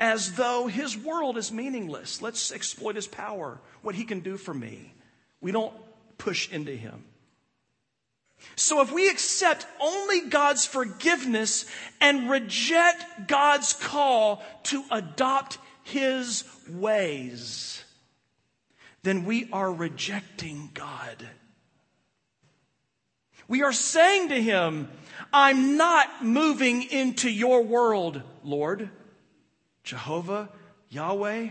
as 0.00 0.34
though 0.34 0.66
his 0.66 0.96
world 0.96 1.36
is 1.36 1.50
meaningless. 1.50 2.22
Let's 2.22 2.52
exploit 2.52 2.96
his 2.96 3.06
power, 3.06 3.60
what 3.82 3.94
he 3.94 4.04
can 4.04 4.20
do 4.20 4.36
for 4.36 4.54
me. 4.54 4.94
We 5.40 5.52
don't 5.52 5.74
push 6.18 6.50
into 6.52 6.74
him. 6.74 7.04
So 8.54 8.80
if 8.80 8.92
we 8.92 9.08
accept 9.08 9.66
only 9.80 10.28
God's 10.28 10.64
forgiveness 10.64 11.66
and 12.00 12.30
reject 12.30 13.26
God's 13.26 13.72
call 13.72 14.42
to 14.64 14.84
adopt 14.90 15.58
his 15.82 16.44
ways, 16.68 17.82
then 19.08 19.24
we 19.24 19.48
are 19.52 19.72
rejecting 19.72 20.70
God. 20.74 21.26
We 23.48 23.62
are 23.62 23.72
saying 23.72 24.28
to 24.28 24.40
him, 24.40 24.88
I'm 25.32 25.78
not 25.78 26.22
moving 26.22 26.82
into 26.82 27.30
your 27.30 27.62
world, 27.62 28.20
Lord. 28.44 28.90
Jehovah, 29.82 30.50
Yahweh, 30.90 31.48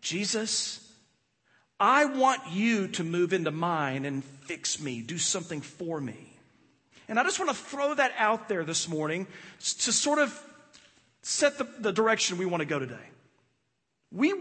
Jesus. 0.00 0.92
I 1.80 2.04
want 2.04 2.42
you 2.52 2.86
to 2.88 3.02
move 3.02 3.32
into 3.32 3.50
mine 3.50 4.04
and 4.04 4.22
fix 4.22 4.80
me, 4.80 5.02
do 5.02 5.18
something 5.18 5.60
for 5.60 6.00
me. 6.00 6.36
And 7.08 7.18
I 7.18 7.24
just 7.24 7.40
want 7.40 7.50
to 7.50 7.56
throw 7.56 7.94
that 7.94 8.12
out 8.16 8.48
there 8.48 8.62
this 8.62 8.88
morning 8.88 9.26
to 9.58 9.92
sort 9.92 10.20
of 10.20 10.40
set 11.22 11.58
the, 11.58 11.66
the 11.80 11.92
direction 11.92 12.38
we 12.38 12.46
want 12.46 12.60
to 12.60 12.66
go 12.66 12.78
today. 12.78 13.09
We 14.12 14.34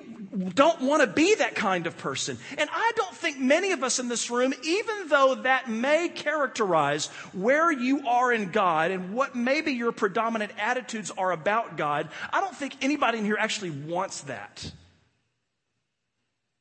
don't 0.56 0.82
want 0.82 1.04
to 1.04 1.08
be 1.08 1.36
that 1.36 1.54
kind 1.54 1.86
of 1.86 1.96
person. 1.96 2.40
And 2.58 2.68
I 2.74 2.92
don't 2.96 3.16
think 3.16 3.40
many 3.40 3.72
of 3.72 3.84
us 3.84 4.00
in 4.00 4.08
this 4.08 4.32
room, 4.32 4.52
even 4.64 5.10
though 5.10 5.36
that 5.36 5.70
may 5.70 6.10
characterize 6.10 7.08
where 7.34 7.72
you 7.72 8.08
are 8.08 8.34
in 8.34 8.50
God 8.50 8.90
and 8.90 9.14
what 9.14 9.36
maybe 9.36 9.74
your 9.74 9.92
predominant 9.92 10.54
attitudes 10.58 11.12
are 11.16 11.32
about 11.32 11.78
God, 11.78 12.10
I 12.34 12.42
don't 12.42 12.56
think 12.56 12.78
anybody 12.82 13.20
in 13.20 13.26
here 13.26 13.38
actually 13.40 13.70
wants 13.70 14.22
that. 14.22 14.72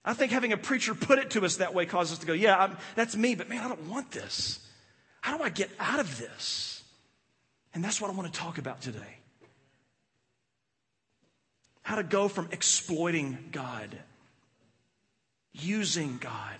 I 0.04 0.12
think 0.12 0.30
having 0.30 0.52
a 0.52 0.58
preacher 0.58 0.94
put 0.94 1.18
it 1.18 1.30
to 1.30 1.46
us 1.46 1.56
that 1.56 1.72
way 1.72 1.86
causes 1.86 2.14
us 2.14 2.18
to 2.18 2.26
go, 2.26 2.34
yeah, 2.34 2.58
I'm, 2.58 2.76
that's 2.94 3.16
me, 3.16 3.34
but 3.34 3.48
man, 3.48 3.64
I 3.64 3.68
don't 3.68 3.88
want 3.88 4.10
this. 4.10 4.60
How 5.22 5.36
do 5.36 5.42
I 5.42 5.48
get 5.48 5.70
out 5.80 5.98
of 6.00 6.18
this? 6.18 6.82
And 7.72 7.82
that's 7.82 8.00
what 8.00 8.10
I 8.10 8.14
want 8.14 8.32
to 8.32 8.38
talk 8.38 8.58
about 8.58 8.82
today. 8.82 9.17
How 11.88 11.96
to 11.96 12.02
go 12.02 12.28
from 12.28 12.50
exploiting 12.52 13.48
God, 13.50 13.96
using 15.54 16.18
God, 16.18 16.58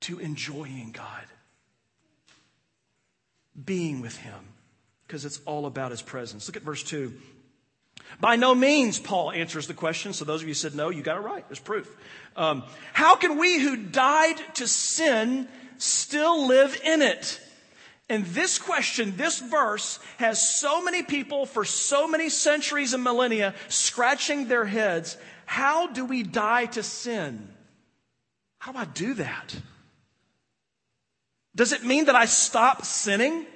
to 0.00 0.18
enjoying 0.18 0.92
God, 0.94 1.24
being 3.66 4.00
with 4.00 4.16
Him, 4.16 4.48
because 5.06 5.26
it's 5.26 5.42
all 5.44 5.66
about 5.66 5.90
His 5.90 6.00
presence. 6.00 6.48
Look 6.48 6.56
at 6.56 6.62
verse 6.62 6.82
2. 6.82 7.12
By 8.18 8.36
no 8.36 8.54
means, 8.54 8.98
Paul 8.98 9.30
answers 9.30 9.66
the 9.66 9.74
question. 9.74 10.14
So 10.14 10.24
those 10.24 10.40
of 10.40 10.48
you 10.48 10.54
said 10.54 10.74
no, 10.74 10.88
you 10.88 11.02
got 11.02 11.18
it 11.18 11.20
right. 11.20 11.46
There's 11.46 11.60
proof. 11.60 11.94
Um, 12.34 12.62
how 12.94 13.16
can 13.16 13.36
we 13.36 13.58
who 13.58 13.76
died 13.76 14.40
to 14.54 14.66
sin 14.66 15.48
still 15.76 16.46
live 16.46 16.80
in 16.82 17.02
it? 17.02 17.38
And 18.12 18.26
this 18.26 18.58
question, 18.58 19.16
this 19.16 19.40
verse, 19.40 19.98
has 20.18 20.38
so 20.38 20.84
many 20.84 21.02
people 21.02 21.46
for 21.46 21.64
so 21.64 22.06
many 22.06 22.28
centuries 22.28 22.92
and 22.92 23.02
millennia 23.02 23.54
scratching 23.68 24.48
their 24.48 24.66
heads. 24.66 25.16
How 25.46 25.86
do 25.86 26.04
we 26.04 26.22
die 26.22 26.66
to 26.66 26.82
sin? 26.82 27.48
How 28.58 28.72
do 28.72 28.78
I 28.80 28.84
do 28.84 29.14
that? 29.14 29.56
Does 31.56 31.72
it 31.72 31.84
mean 31.84 32.04
that 32.04 32.14
I 32.14 32.26
stop 32.26 32.84
sinning? 32.84 33.46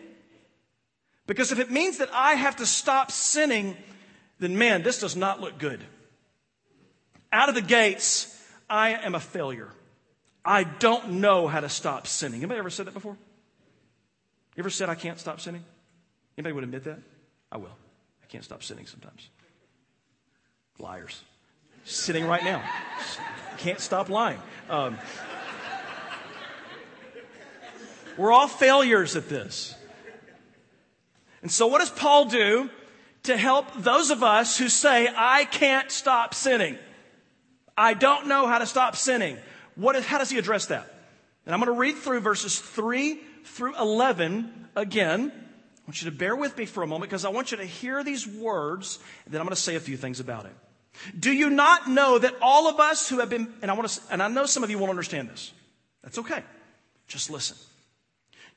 Because 1.27 1.53
if 1.53 1.59
it 1.59 1.71
means 1.71 1.99
that 1.99 2.09
I 2.15 2.33
have 2.33 2.57
to 2.57 2.65
stop 2.65 3.11
sinning, 3.11 3.77
then 4.39 4.57
man, 4.57 4.83
this 4.83 5.01
does 5.01 5.17
not 5.17 5.39
look 5.39 5.59
good. 5.59 5.85
Out 7.31 7.51
of 7.51 7.55
the 7.55 7.61
gates, 7.61 8.43
I 8.71 8.93
am 8.93 9.15
a 9.15 9.21
failure. 9.21 9.69
I 10.47 10.65
don't 10.65 11.21
know 11.21 11.47
how 11.47 11.61
to 11.61 11.69
stop 11.69 12.07
sinning. 12.07 12.41
Anybody 12.41 12.59
ever 12.59 12.71
said 12.71 12.87
that 12.87 12.95
before? 12.95 13.19
You 14.57 14.63
ever 14.63 14.71
said 14.71 14.89
I 14.89 14.95
can't 14.95 15.21
stop 15.21 15.41
sinning? 15.41 15.63
Anybody 16.39 16.55
would 16.55 16.65
admit 16.65 16.85
that? 16.85 16.99
I 17.53 17.59
will. 17.59 17.77
I 18.23 18.27
can't 18.27 18.43
stop 18.43 18.63
sinning 18.63 18.87
sometimes. 18.87 19.29
Liars. 20.79 21.23
Sitting 21.85 22.27
right 22.27 22.43
now. 22.43 22.63
Can't 23.59 23.81
stop 23.81 24.09
lying. 24.09 24.41
Um, 24.71 24.99
we're 28.17 28.33
all 28.33 28.49
failures 28.49 29.15
at 29.15 29.29
this. 29.29 29.75
And 31.43 31.51
so, 31.51 31.67
what 31.67 31.81
does 31.81 31.91
Paul 31.91 32.25
do 32.25 32.71
to 33.25 33.37
help 33.37 33.67
those 33.77 34.11
of 34.11 34.23
us 34.23 34.57
who 34.57 34.69
say, 34.69 35.09
I 35.15 35.45
can't 35.45 35.91
stop 35.91 36.35
sinning? 36.35 36.79
I 37.77 37.93
don't 37.93 38.27
know 38.27 38.47
how 38.47 38.59
to 38.59 38.67
stop 38.67 38.97
sinning. 38.97 39.37
What 39.75 39.97
is, 39.97 40.07
how 40.07 40.19
does 40.19 40.31
he 40.31 40.39
address 40.39 40.67
that? 40.67 40.91
And 41.45 41.55
I'm 41.55 41.61
going 41.61 41.73
to 41.73 41.79
read 41.79 41.97
through 41.97 42.21
verses 42.21 42.59
3 42.59 43.21
through 43.47 43.77
11 43.77 44.69
again. 44.77 45.33
I 45.33 45.83
want 45.87 46.03
you 46.03 46.11
to 46.11 46.17
bear 46.17 46.35
with 46.35 46.57
me 46.59 46.67
for 46.67 46.83
a 46.83 46.87
moment 46.87 47.11
because 47.11 47.25
I 47.25 47.29
want 47.29 47.53
you 47.53 47.57
to 47.59 47.65
hear 47.65 48.03
these 48.03 48.27
words, 48.27 48.99
and 49.25 49.33
then 49.33 49.41
I'm 49.41 49.47
going 49.47 49.55
to 49.55 49.61
say 49.61 49.77
a 49.77 49.81
few 49.81 49.97
things 49.97 50.21
about 50.21 50.47
it. 50.47 50.53
Do 51.19 51.33
you 51.33 51.51
not 51.51 51.89
know 51.89 52.19
that 52.19 52.35
all 52.41 52.69
of 52.69 52.81
us 52.81 53.09
who 53.09 53.21
have 53.21 53.31
been, 53.31 53.53
and 53.63 53.71
I 53.71 53.75
want 53.75 53.89
to, 53.89 54.01
and 54.11 54.23
I 54.23 54.29
know 54.29 54.47
some 54.47 54.65
of 54.65 54.71
you 54.71 54.79
won't 54.79 54.91
understand 54.91 55.29
this. 55.29 55.53
That's 56.03 56.19
okay. 56.19 56.43
Just 57.07 57.31
listen. 57.31 57.57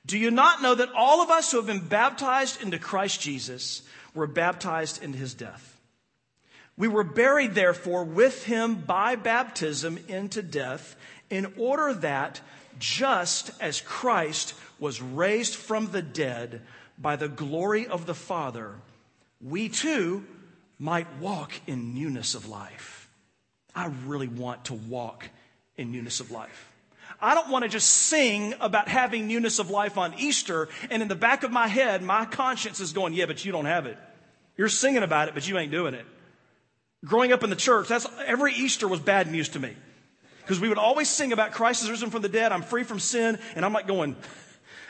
Do 0.06 0.18
you 0.18 0.32
not 0.32 0.62
know 0.62 0.74
that 0.76 0.90
all 0.96 1.22
of 1.22 1.30
us 1.30 1.52
who 1.52 1.58
have 1.58 1.68
been 1.68 1.86
baptized 1.86 2.64
into 2.64 2.80
Christ 2.80 3.22
Jesus 3.22 3.84
were 4.14 4.28
baptized 4.28 5.04
into 5.04 5.18
his 5.18 5.34
death? 5.34 5.78
We 6.78 6.88
were 6.88 7.04
buried, 7.04 7.56
therefore, 7.56 8.06
with 8.06 8.46
him 8.46 8.76
by 8.76 9.16
baptism 9.16 10.00
into 10.08 10.42
death, 10.42 10.96
in 11.30 11.54
order 11.58 11.94
that, 11.96 12.42
just 12.80 13.52
as 13.60 13.82
Christ 13.82 14.54
was 14.80 15.02
raised 15.02 15.56
from 15.56 15.92
the 15.92 16.02
dead 16.02 16.62
by 16.98 17.16
the 17.16 17.28
glory 17.28 17.88
of 17.88 18.06
the 18.06 18.14
Father, 18.14 18.76
we 19.42 19.70
too 19.70 20.26
might 20.80 21.18
walk 21.18 21.52
in 21.68 21.94
newness 21.94 22.36
of 22.36 22.48
life. 22.48 23.10
I 23.76 23.88
really 24.06 24.28
want 24.28 24.66
to 24.66 24.74
walk 24.74 25.30
in 25.78 25.92
newness 25.92 26.20
of 26.20 26.32
life. 26.32 26.66
I 27.22 27.36
don't 27.36 27.50
want 27.50 27.64
to 27.64 27.70
just 27.70 27.90
sing 27.90 28.54
about 28.60 28.88
having 28.88 29.28
newness 29.28 29.60
of 29.60 29.70
life 29.70 29.98
on 29.98 30.14
Easter, 30.18 30.70
and 30.90 31.02
in 31.02 31.08
the 31.08 31.16
back 31.16 31.44
of 31.44 31.52
my 31.52 31.68
head, 31.68 32.02
my 32.02 32.26
conscience 32.26 32.80
is 32.80 32.94
going, 32.94 33.14
Yeah, 33.14 33.26
but 33.26 33.44
you 33.44 33.52
don't 33.52 33.66
have 33.66 33.86
it. 33.86 33.98
You're 34.58 34.70
singing 34.70 35.04
about 35.04 35.28
it, 35.28 35.34
but 35.34 35.48
you 35.48 35.58
ain't 35.58 35.72
doing 35.72 35.94
it. 35.94 36.06
Growing 37.06 37.32
up 37.32 37.44
in 37.44 37.50
the 37.50 37.56
church, 37.56 37.88
that's 37.88 38.08
every 38.26 38.54
Easter 38.54 38.88
was 38.88 39.00
bad 39.00 39.32
news 39.32 39.50
to 39.50 39.60
me. 39.60 39.74
Because 40.50 40.60
we 40.60 40.68
would 40.68 40.80
always 40.80 41.08
sing 41.08 41.32
about 41.32 41.52
Christ 41.52 41.84
is 41.84 41.92
risen 41.92 42.10
from 42.10 42.24
the 42.24 42.28
dead, 42.28 42.52
I'm 42.52 42.64
free 42.64 42.84
from 42.84 43.00
sin, 43.00 43.38
and 43.56 43.64
I'm 43.64 43.72
like 43.72 43.86
going, 43.86 44.16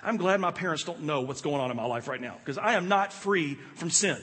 I'm 0.02 0.16
glad 0.16 0.40
my 0.40 0.52
parents 0.52 0.86
don't 0.86 1.02
know 1.02 1.20
what's 1.20 1.42
going 1.42 1.60
on 1.60 1.70
in 1.70 1.76
my 1.76 1.84
life 1.84 2.08
right 2.08 2.22
now, 2.22 2.38
because 2.40 2.58
I 2.58 2.76
am 2.76 2.88
not 2.88 3.12
free 3.12 3.56
from 3.76 3.90
sin. 3.90 4.18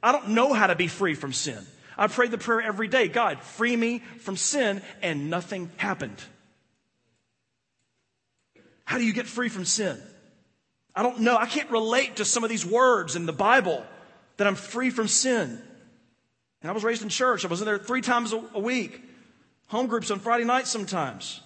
I 0.00 0.12
don't 0.12 0.28
know 0.28 0.52
how 0.52 0.68
to 0.68 0.76
be 0.76 0.86
free 0.86 1.14
from 1.14 1.32
sin. 1.32 1.58
I 1.98 2.06
prayed 2.06 2.30
the 2.30 2.38
prayer 2.38 2.62
every 2.62 2.86
day 2.86 3.08
God, 3.08 3.42
free 3.42 3.74
me 3.74 3.98
from 3.98 4.36
sin, 4.36 4.80
and 5.02 5.28
nothing 5.28 5.72
happened. 5.76 6.22
How 8.84 8.96
do 8.96 9.04
you 9.04 9.12
get 9.12 9.26
free 9.26 9.48
from 9.48 9.64
sin? 9.64 10.00
I 10.94 11.02
don't 11.02 11.18
know. 11.18 11.36
I 11.36 11.46
can't 11.46 11.70
relate 11.72 12.16
to 12.16 12.24
some 12.24 12.44
of 12.44 12.48
these 12.48 12.64
words 12.64 13.16
in 13.16 13.26
the 13.26 13.32
Bible 13.32 13.84
that 14.36 14.46
I'm 14.46 14.54
free 14.54 14.90
from 14.90 15.08
sin. 15.08 15.60
And 16.62 16.70
I 16.70 16.72
was 16.72 16.84
raised 16.84 17.02
in 17.02 17.08
church. 17.08 17.44
I 17.44 17.48
was 17.48 17.60
in 17.60 17.66
there 17.66 17.76
three 17.76 18.02
times 18.02 18.32
a 18.32 18.60
week. 18.60 19.02
Home 19.68 19.86
groups 19.86 20.10
on 20.10 20.20
Friday 20.20 20.44
nights 20.44 20.70
sometimes. 20.70 21.40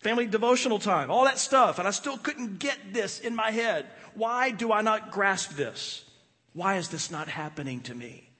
family 0.00 0.26
devotional 0.26 0.78
time, 0.78 1.10
all 1.10 1.24
that 1.24 1.38
stuff, 1.38 1.78
and 1.78 1.88
I 1.88 1.90
still 1.90 2.16
couldn't 2.16 2.60
get 2.60 2.92
this 2.92 3.18
in 3.18 3.34
my 3.34 3.50
head. 3.50 3.84
Why 4.14 4.52
do 4.52 4.72
I 4.72 4.80
not 4.80 5.10
grasp 5.10 5.56
this? 5.56 6.04
Why 6.52 6.76
is 6.76 6.88
this 6.88 7.10
not 7.10 7.28
happening 7.28 7.80
to 7.82 7.94
me? 7.94 8.30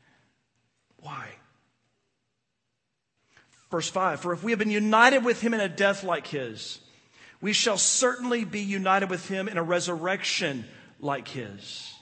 Why? 1.00 1.28
Verse 3.70 3.88
5 3.88 4.20
For 4.20 4.32
if 4.32 4.42
we 4.42 4.52
have 4.52 4.58
been 4.58 4.70
united 4.70 5.24
with 5.24 5.40
him 5.40 5.54
in 5.54 5.60
a 5.60 5.68
death 5.68 6.04
like 6.04 6.26
his, 6.26 6.78
we 7.40 7.52
shall 7.52 7.78
certainly 7.78 8.44
be 8.44 8.60
united 8.60 9.10
with 9.10 9.28
him 9.28 9.48
in 9.48 9.58
a 9.58 9.62
resurrection 9.62 10.64
like 11.00 11.28
his. 11.28 11.92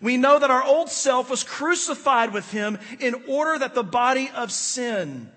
We 0.00 0.16
know 0.16 0.38
that 0.38 0.50
our 0.50 0.62
old 0.62 0.90
self 0.90 1.30
was 1.30 1.44
crucified 1.44 2.32
with 2.32 2.50
him 2.50 2.78
in 3.00 3.24
order 3.26 3.58
that 3.58 3.74
the 3.74 3.82
body 3.82 4.30
of 4.34 4.52
sin, 4.52 5.30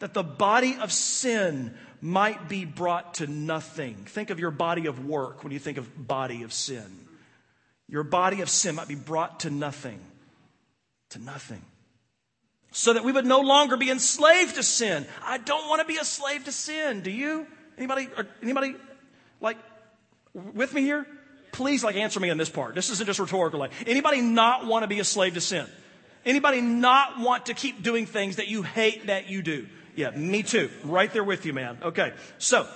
that 0.00 0.14
the 0.14 0.22
body 0.24 0.76
of 0.80 0.90
sin 0.90 1.74
might 2.00 2.48
be 2.48 2.64
brought 2.64 3.14
to 3.14 3.26
nothing. 3.26 3.94
Think 4.06 4.30
of 4.30 4.40
your 4.40 4.50
body 4.50 4.86
of 4.86 5.06
work 5.06 5.44
when 5.44 5.52
you 5.52 5.58
think 5.58 5.78
of 5.78 6.06
body 6.06 6.42
of 6.42 6.52
sin. 6.52 7.06
Your 7.88 8.02
body 8.02 8.40
of 8.40 8.48
sin 8.48 8.74
might 8.74 8.88
be 8.88 8.94
brought 8.94 9.40
to 9.40 9.50
nothing. 9.50 10.00
To 11.10 11.18
nothing. 11.18 11.62
So 12.72 12.94
that 12.94 13.04
we 13.04 13.12
would 13.12 13.26
no 13.26 13.40
longer 13.40 13.76
be 13.76 13.90
enslaved 13.90 14.54
to 14.54 14.62
sin. 14.62 15.06
I 15.24 15.38
don't 15.38 15.68
want 15.68 15.80
to 15.80 15.86
be 15.86 15.96
a 15.96 16.04
slave 16.04 16.44
to 16.44 16.52
sin. 16.52 17.02
Do 17.02 17.10
you? 17.10 17.46
Anybody, 17.76 18.08
uh, 18.16 18.22
anybody 18.42 18.76
like 19.40 19.58
with 20.32 20.72
me 20.72 20.82
here? 20.82 21.06
Please 21.52 21.82
like 21.82 21.96
answer 21.96 22.20
me 22.20 22.30
on 22.30 22.38
this 22.38 22.48
part. 22.48 22.74
This 22.74 22.90
isn't 22.90 23.06
just 23.06 23.18
rhetorical. 23.18 23.58
Like, 23.58 23.72
anybody 23.86 24.20
not 24.20 24.66
want 24.66 24.84
to 24.84 24.86
be 24.86 25.00
a 25.00 25.04
slave 25.04 25.34
to 25.34 25.40
sin? 25.40 25.66
Anybody 26.24 26.60
not 26.60 27.18
want 27.18 27.46
to 27.46 27.54
keep 27.54 27.82
doing 27.82 28.06
things 28.06 28.36
that 28.36 28.46
you 28.48 28.62
hate 28.62 29.08
that 29.08 29.28
you 29.28 29.42
do? 29.42 29.66
Yeah, 29.96 30.10
me 30.10 30.42
too. 30.42 30.70
Right 30.84 31.12
there 31.12 31.24
with 31.24 31.46
you, 31.46 31.52
man. 31.52 31.78
Okay. 31.82 32.12
So, 32.38 32.66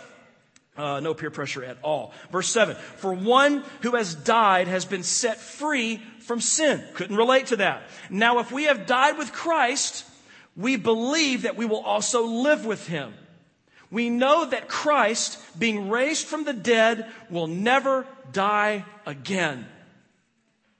uh, 0.76 1.00
no 1.00 1.14
peer 1.14 1.30
pressure 1.30 1.64
at 1.64 1.78
all. 1.82 2.12
Verse 2.32 2.48
7 2.48 2.76
For 2.96 3.12
one 3.12 3.64
who 3.82 3.92
has 3.92 4.14
died 4.14 4.68
has 4.68 4.84
been 4.84 5.02
set 5.02 5.38
free 5.38 6.02
from 6.20 6.40
sin. 6.40 6.82
Couldn't 6.94 7.16
relate 7.16 7.46
to 7.46 7.56
that. 7.56 7.84
Now, 8.10 8.38
if 8.40 8.50
we 8.50 8.64
have 8.64 8.86
died 8.86 9.18
with 9.18 9.32
Christ, 9.32 10.04
we 10.56 10.76
believe 10.76 11.42
that 11.42 11.56
we 11.56 11.66
will 11.66 11.80
also 11.80 12.26
live 12.26 12.66
with 12.66 12.86
him. 12.86 13.14
We 13.90 14.10
know 14.10 14.46
that 14.46 14.68
Christ, 14.68 15.38
being 15.56 15.88
raised 15.88 16.26
from 16.26 16.44
the 16.44 16.52
dead, 16.52 17.08
will 17.30 17.46
never 17.46 18.06
die 18.32 18.84
again. 19.06 19.66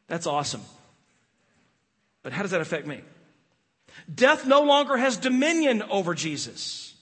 That's 0.08 0.26
awesome. 0.26 0.62
But 2.22 2.32
how 2.32 2.42
does 2.42 2.50
that 2.50 2.60
affect 2.60 2.86
me? 2.86 3.02
Death 4.12 4.46
no 4.46 4.62
longer 4.62 4.96
has 4.96 5.16
dominion 5.16 5.82
over 5.82 6.14
Jesus. 6.14 6.94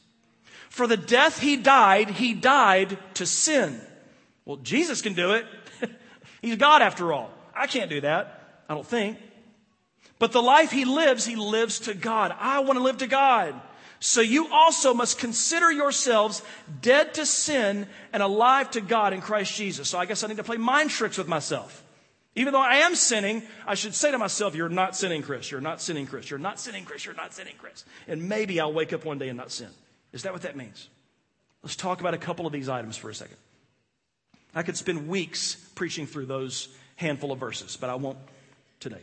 For 0.69 0.87
the 0.87 0.97
death 0.97 1.39
he 1.39 1.57
died, 1.57 2.11
he 2.11 2.33
died 2.33 2.97
to 3.15 3.27
sin. 3.27 3.81
Well, 4.45 4.57
Jesus 4.57 5.03
can 5.03 5.15
do 5.15 5.33
it. 5.33 5.45
He's 6.43 6.57
God 6.57 6.83
after 6.83 7.13
all. 7.13 7.31
I 7.55 7.67
can't 7.67 7.91
do 7.91 8.01
that. 8.01 8.63
I 8.69 8.75
don't 8.75 8.87
think. 8.87 9.19
But 10.19 10.33
the 10.33 10.43
life 10.43 10.71
he 10.71 10.85
lives, 10.85 11.27
he 11.27 11.37
lives 11.37 11.81
to 11.81 11.95
God. 11.95 12.35
I 12.39 12.61
want 12.61 12.79
to 12.79 12.83
live 12.83 12.99
to 12.99 13.07
God. 13.07 13.61
So 14.01 14.21
you 14.21 14.49
also 14.53 14.95
must 14.95 15.19
consider 15.19 15.71
yourselves 15.71 16.43
dead 16.81 17.15
to 17.15 17.27
sin 17.27 17.87
and 18.13 18.23
alive 18.23 18.71
to 18.73 18.81
God 18.81 19.13
in 19.13 19.21
Christ 19.21 19.55
Jesus. 19.55 19.89
So 19.89 19.99
I 19.99 20.07
guess 20.07 20.25
I 20.25 20.27
need 20.27 20.39
to 20.39 20.45
play 20.45 20.57
mind 20.57 20.91
tricks 20.91 21.19
with 21.19 21.29
myself. 21.29 21.85
Even 22.35 22.53
though 22.53 22.63
I 22.63 22.77
am 22.77 22.95
sinning, 22.95 23.43
I 23.67 23.75
should 23.75 23.95
say 23.95 24.11
to 24.11 24.19
myself, 24.19 24.55
You're 24.55 24.69
not 24.69 24.97
sinning, 24.97 25.23
Chris. 25.23 25.51
You're 25.51 25.61
not 25.61 25.83
sinning, 25.83 26.07
Chris. 26.07 26.31
You're 26.31 26.39
not 26.39 26.59
sinning, 26.59 26.85
Chris. 26.85 27.05
You're 27.05 27.15
not 27.15 27.35
sinning, 27.35 27.55
Chris. 27.59 27.85
And 28.09 28.29
maybe 28.29 28.59
I'll 28.61 28.73
wake 28.73 28.93
up 28.93 29.05
one 29.05 29.19
day 29.19 29.29
and 29.29 29.37
not 29.37 29.51
sin. 29.51 29.69
Is 30.13 30.23
that 30.23 30.33
what 30.33 30.43
that 30.43 30.57
means? 30.57 30.89
Let's 31.63 31.77
talk 31.77 32.01
about 32.01 32.15
a 32.15 32.19
couple 32.19 32.47
of 32.47 32.53
these 32.53 32.69
items 32.69 32.97
for 32.97 33.11
a 33.11 33.15
second. 33.15 33.37
I 34.55 34.63
could 34.63 34.77
spend 34.77 35.09
weeks 35.09 35.57
preaching 35.75 36.07
through 36.07 36.27
those 36.27 36.69
handful 36.97 37.33
of 37.33 37.39
verses, 37.39 37.77
but 37.77 37.91
I 37.91 37.95
won't 37.95 38.19
today. 38.81 39.01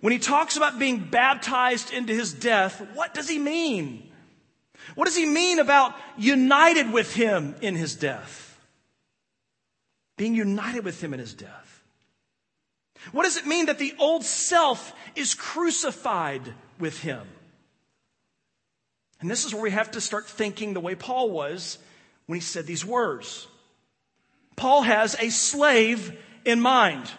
When 0.00 0.12
he 0.12 0.18
talks 0.18 0.56
about 0.56 0.78
being 0.78 0.98
baptized 0.98 1.92
into 1.92 2.12
his 2.12 2.32
death, 2.32 2.84
what 2.94 3.14
does 3.14 3.28
he 3.28 3.38
mean? 3.38 4.10
What 4.96 5.04
does 5.04 5.16
he 5.16 5.26
mean 5.26 5.60
about 5.60 5.94
united 6.16 6.92
with 6.92 7.14
him 7.14 7.54
in 7.60 7.76
his 7.76 7.94
death? 7.94 8.58
Being 10.16 10.34
united 10.34 10.84
with 10.84 11.02
him 11.02 11.14
in 11.14 11.20
his 11.20 11.34
death. 11.34 11.61
What 13.10 13.24
does 13.24 13.36
it 13.36 13.46
mean 13.46 13.66
that 13.66 13.78
the 13.78 13.94
old 13.98 14.24
self 14.24 14.94
is 15.16 15.34
crucified 15.34 16.42
with 16.78 17.00
him? 17.00 17.26
And 19.20 19.30
this 19.30 19.44
is 19.44 19.52
where 19.52 19.62
we 19.62 19.70
have 19.70 19.92
to 19.92 20.00
start 20.00 20.26
thinking 20.26 20.74
the 20.74 20.80
way 20.80 20.94
Paul 20.94 21.30
was 21.30 21.78
when 22.26 22.36
he 22.36 22.40
said 22.40 22.66
these 22.66 22.84
words. 22.84 23.46
Paul 24.56 24.82
has 24.82 25.16
a 25.18 25.30
slave 25.30 26.16
in 26.44 26.60
mind. 26.60 27.10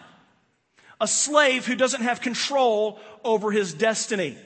A 1.00 1.08
slave 1.08 1.66
who 1.66 1.74
doesn't 1.74 2.02
have 2.02 2.20
control 2.20 2.98
over 3.24 3.50
his 3.50 3.74
destiny, 3.74 4.38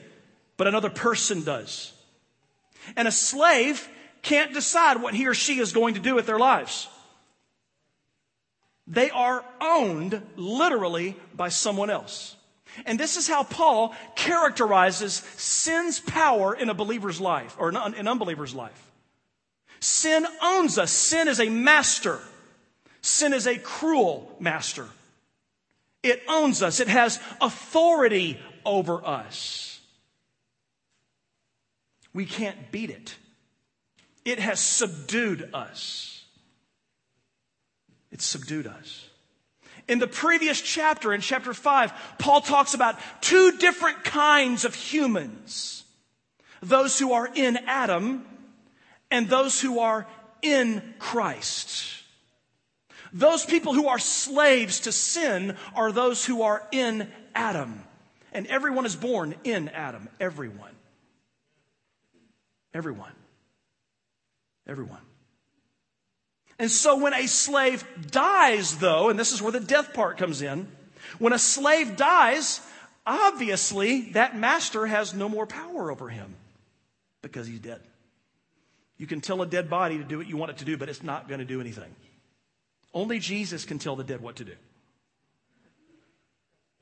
but 0.57 0.67
another 0.67 0.89
person 0.89 1.43
does. 1.43 1.93
And 2.95 3.07
a 3.07 3.11
slave 3.11 3.87
can't 4.21 4.53
decide 4.53 5.01
what 5.01 5.13
he 5.13 5.27
or 5.27 5.33
she 5.33 5.59
is 5.59 5.71
going 5.71 5.93
to 5.93 5.99
do 5.99 6.15
with 6.15 6.25
their 6.25 6.39
lives. 6.39 6.87
They 8.89 9.11
are 9.11 9.45
owned 9.61 10.19
literally 10.35 11.15
by 11.35 11.49
someone 11.49 11.91
else. 11.91 12.35
And 12.85 12.99
this 12.99 13.17
is 13.17 13.27
how 13.27 13.43
Paul 13.43 13.95
characterizes 14.15 15.13
sin's 15.37 15.99
power 15.99 16.55
in 16.55 16.69
a 16.69 16.73
believer's 16.73 17.21
life 17.21 17.55
or 17.59 17.69
an 17.69 18.07
unbeliever's 18.07 18.55
life. 18.55 18.91
Sin 19.79 20.25
owns 20.41 20.77
us. 20.77 20.91
Sin 20.91 21.27
is 21.27 21.39
a 21.39 21.49
master. 21.49 22.19
Sin 23.01 23.33
is 23.33 23.47
a 23.47 23.57
cruel 23.57 24.35
master. 24.39 24.87
It 26.01 26.23
owns 26.27 26.63
us. 26.63 26.79
It 26.79 26.87
has 26.87 27.19
authority 27.39 28.39
over 28.65 29.05
us. 29.05 29.79
We 32.13 32.25
can't 32.25 32.71
beat 32.71 32.89
it. 32.89 33.15
It 34.25 34.39
has 34.39 34.59
subdued 34.59 35.53
us. 35.53 36.18
It 38.11 38.21
subdued 38.21 38.67
us. 38.67 39.07
In 39.87 39.99
the 39.99 40.07
previous 40.07 40.61
chapter, 40.61 41.13
in 41.13 41.21
chapter 41.21 41.53
5, 41.53 41.93
Paul 42.19 42.41
talks 42.41 42.73
about 42.73 42.99
two 43.21 43.57
different 43.57 44.03
kinds 44.03 44.65
of 44.65 44.75
humans 44.75 45.83
those 46.61 46.99
who 46.99 47.13
are 47.13 47.29
in 47.33 47.57
Adam 47.67 48.25
and 49.09 49.29
those 49.29 49.61
who 49.61 49.79
are 49.79 50.05
in 50.41 50.93
Christ. 50.99 52.03
Those 53.13 53.45
people 53.45 53.73
who 53.73 53.87
are 53.87 53.97
slaves 53.97 54.81
to 54.81 54.91
sin 54.91 55.55
are 55.73 55.91
those 55.91 56.25
who 56.25 56.41
are 56.41 56.67
in 56.71 57.09
Adam. 57.33 57.81
And 58.33 58.45
everyone 58.47 58.85
is 58.85 58.95
born 58.95 59.35
in 59.43 59.69
Adam. 59.69 60.07
Everyone. 60.19 60.75
Everyone. 62.73 63.13
Everyone. 64.67 65.01
And 66.59 66.69
so 66.69 66.97
when 66.97 67.13
a 67.13 67.25
slave 67.25 67.85
dies, 68.11 68.77
though, 68.77 69.09
and 69.09 69.17
this 69.17 69.31
is 69.31 69.41
where 69.41 69.53
the 69.53 69.61
death 69.61 69.93
part 69.93 70.17
comes 70.17 70.41
in, 70.41 70.67
when 71.17 71.31
a 71.31 71.39
slave 71.39 71.95
dies, 71.95 72.59
obviously 73.07 74.11
that 74.11 74.37
master 74.37 74.85
has 74.85 75.13
no 75.13 75.29
more 75.29 75.47
power 75.47 75.89
over 75.89 76.09
him 76.09 76.35
because 77.21 77.47
he's 77.47 77.59
dead. 77.59 77.81
You 78.97 79.07
can 79.07 79.21
tell 79.21 79.41
a 79.41 79.47
dead 79.47 79.69
body 79.69 79.97
to 79.97 80.03
do 80.03 80.17
what 80.17 80.27
you 80.27 80.35
want 80.35 80.51
it 80.51 80.57
to 80.57 80.65
do, 80.65 80.77
but 80.77 80.89
it's 80.89 81.01
not 81.01 81.29
going 81.29 81.39
to 81.39 81.45
do 81.45 81.61
anything. 81.61 81.95
Only 82.93 83.19
Jesus 83.19 83.63
can 83.63 83.79
tell 83.79 83.95
the 83.95 84.03
dead 84.03 84.19
what 84.19 84.35
to 84.37 84.43
do. 84.43 84.55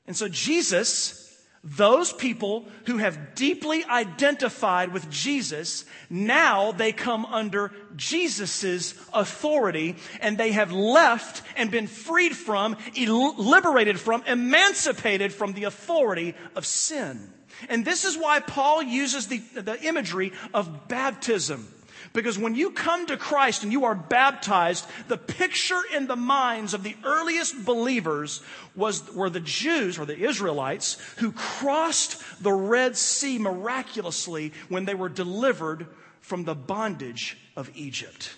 And 0.08 0.16
so 0.16 0.26
Jesus 0.26 1.27
those 1.76 2.12
people 2.12 2.66
who 2.86 2.98
have 2.98 3.34
deeply 3.34 3.84
identified 3.84 4.92
with 4.92 5.10
Jesus, 5.10 5.84
now 6.08 6.72
they 6.72 6.92
come 6.92 7.26
under 7.26 7.72
Jesus' 7.96 8.94
authority 9.12 9.96
and 10.20 10.38
they 10.38 10.52
have 10.52 10.72
left 10.72 11.42
and 11.56 11.70
been 11.70 11.86
freed 11.86 12.36
from, 12.36 12.76
liberated 12.96 14.00
from, 14.00 14.22
emancipated 14.26 15.32
from 15.32 15.52
the 15.52 15.64
authority 15.64 16.34
of 16.56 16.64
sin. 16.64 17.32
And 17.68 17.84
this 17.84 18.04
is 18.04 18.16
why 18.16 18.40
Paul 18.40 18.82
uses 18.82 19.26
the, 19.26 19.38
the 19.38 19.82
imagery 19.82 20.32
of 20.54 20.88
baptism. 20.88 21.66
Because 22.12 22.38
when 22.38 22.54
you 22.54 22.70
come 22.70 23.06
to 23.06 23.16
Christ 23.16 23.62
and 23.62 23.72
you 23.72 23.84
are 23.84 23.94
baptized, 23.94 24.86
the 25.08 25.18
picture 25.18 25.80
in 25.94 26.06
the 26.06 26.16
minds 26.16 26.74
of 26.74 26.82
the 26.82 26.96
earliest 27.04 27.64
believers 27.64 28.42
was, 28.74 29.12
were 29.14 29.30
the 29.30 29.40
Jews 29.40 29.98
or 29.98 30.06
the 30.06 30.18
Israelites 30.18 30.98
who 31.18 31.32
crossed 31.32 32.22
the 32.42 32.52
Red 32.52 32.96
Sea 32.96 33.38
miraculously 33.38 34.52
when 34.68 34.84
they 34.84 34.94
were 34.94 35.08
delivered 35.08 35.86
from 36.20 36.44
the 36.44 36.54
bondage 36.54 37.36
of 37.56 37.70
Egypt. 37.74 38.36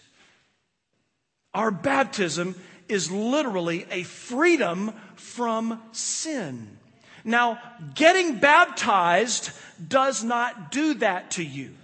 Our 1.55 1.71
baptism 1.71 2.55
is 2.89 3.11
literally 3.11 3.87
a 3.91 4.03
freedom 4.03 4.93
from 5.15 5.81
sin. 5.93 6.79
Now, 7.25 7.61
getting 7.95 8.39
baptized 8.39 9.51
does 9.87 10.25
not 10.25 10.73
do 10.73 10.95
that 10.95 11.33
to 11.33 11.45
you. 11.45 11.75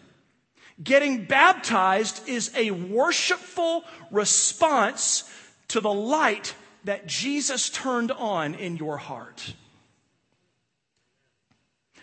Getting 0.83 1.25
baptized 1.25 2.29
is 2.29 2.51
a 2.55 2.71
worshipful 2.71 3.85
response 4.11 5.25
to 5.69 5.81
the 5.81 5.93
light 5.93 6.55
that 6.85 7.07
Jesus 7.07 7.71
turned 7.71 8.13
on 8.13 8.55
in 8.55 8.77
your 8.77 8.97
heart. 8.97 9.55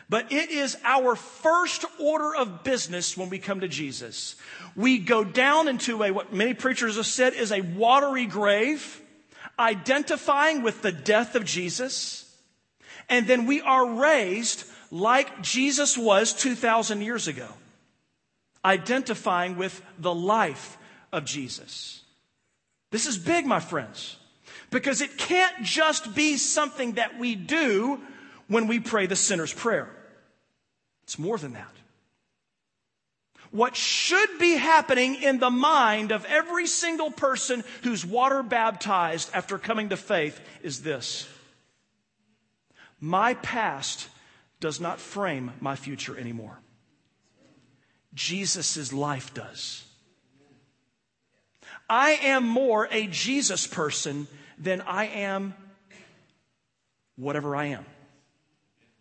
But 0.10 0.32
it 0.32 0.52
is 0.52 0.78
our 0.84 1.16
first 1.16 1.86
order 2.00 2.36
of 2.36 2.64
business 2.64 3.18
when 3.18 3.30
we 3.30 3.40
come 3.40 3.62
to 3.62 3.68
Jesus. 3.68 4.36
We 4.76 5.00
go 5.00 5.24
down 5.24 5.68
into 5.68 6.04
a, 6.04 6.12
what 6.12 6.34
many 6.34 6.54
preachers 6.54 6.98
have 6.98 7.06
said 7.06 7.34
is 7.34 7.52
a 7.52 7.62
watery 7.62 8.26
grave, 8.26 9.02
identifying 9.58 10.62
with 10.62 10.82
the 10.82 10.92
death 10.92 11.36
of 11.36 11.46
Jesus. 11.46 12.32
And 13.10 13.26
then 13.28 13.46
we 13.46 13.62
are 13.62 14.00
raised 14.00 14.66
like 14.92 15.42
Jesus 15.42 15.98
was 15.98 16.34
2,000 16.34 17.02
years 17.02 17.28
ago, 17.28 17.48
identifying 18.66 19.58
with 19.58 19.82
the 19.98 20.14
life 20.14 20.78
of 21.12 21.26
Jesus. 21.26 22.02
This 22.92 23.06
is 23.06 23.18
big, 23.18 23.46
my 23.46 23.60
friends, 23.60 24.18
because 24.70 25.02
it 25.02 25.18
can't 25.18 25.64
just 25.64 26.16
be 26.16 26.38
something 26.38 26.94
that 26.94 27.20
we 27.20 27.36
do 27.36 28.00
when 28.48 28.68
we 28.68 28.80
pray 28.80 29.08
the 29.08 29.16
sinner's 29.16 29.54
prayer. 29.54 29.90
It's 31.04 31.20
more 31.20 31.38
than 31.38 31.54
that. 31.54 31.74
What 33.52 33.76
should 33.76 34.40
be 34.40 34.58
happening 34.58 35.22
in 35.22 35.38
the 35.38 35.52
mind 35.52 36.12
of 36.12 36.26
every 36.26 36.66
single 36.66 37.12
person 37.12 37.64
who's 37.84 38.04
water 38.04 38.42
baptized 38.42 39.30
after 39.32 39.60
coming 39.60 39.90
to 39.90 39.98
faith 39.98 40.42
is 40.64 40.82
this. 40.82 41.28
My 43.00 43.36
past 43.36 44.10
does 44.60 44.80
not 44.80 45.00
frame 45.00 45.52
my 45.60 45.76
future 45.76 46.18
anymore. 46.18 46.63
Jesus' 48.14 48.94
life 48.94 49.34
does. 49.34 49.84
I 51.90 52.12
am 52.12 52.48
more 52.48 52.88
a 52.92 53.08
Jesus 53.08 53.68
person 53.68 54.28
than 54.58 54.82
I 54.82 55.06
am 55.06 55.54
whatever 57.16 57.56
I 57.56 57.66
am. 57.66 57.86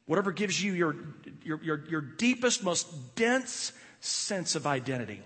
Whatever 0.07 0.33
gives 0.33 0.63
you 0.63 0.73
your, 0.73 0.97
your, 1.45 1.63
your, 1.63 1.85
your 1.89 2.01
deepest, 2.01 2.63
most 2.63 3.15
dense 3.15 3.73
sense 4.01 4.57
of 4.57 4.67
identity. 4.67 5.21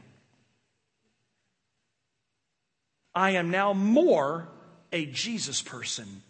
I 3.14 3.31
am 3.31 3.51
now 3.51 3.72
more 3.72 4.46
a 4.92 5.07
Jesus 5.07 5.62
person 5.62 6.22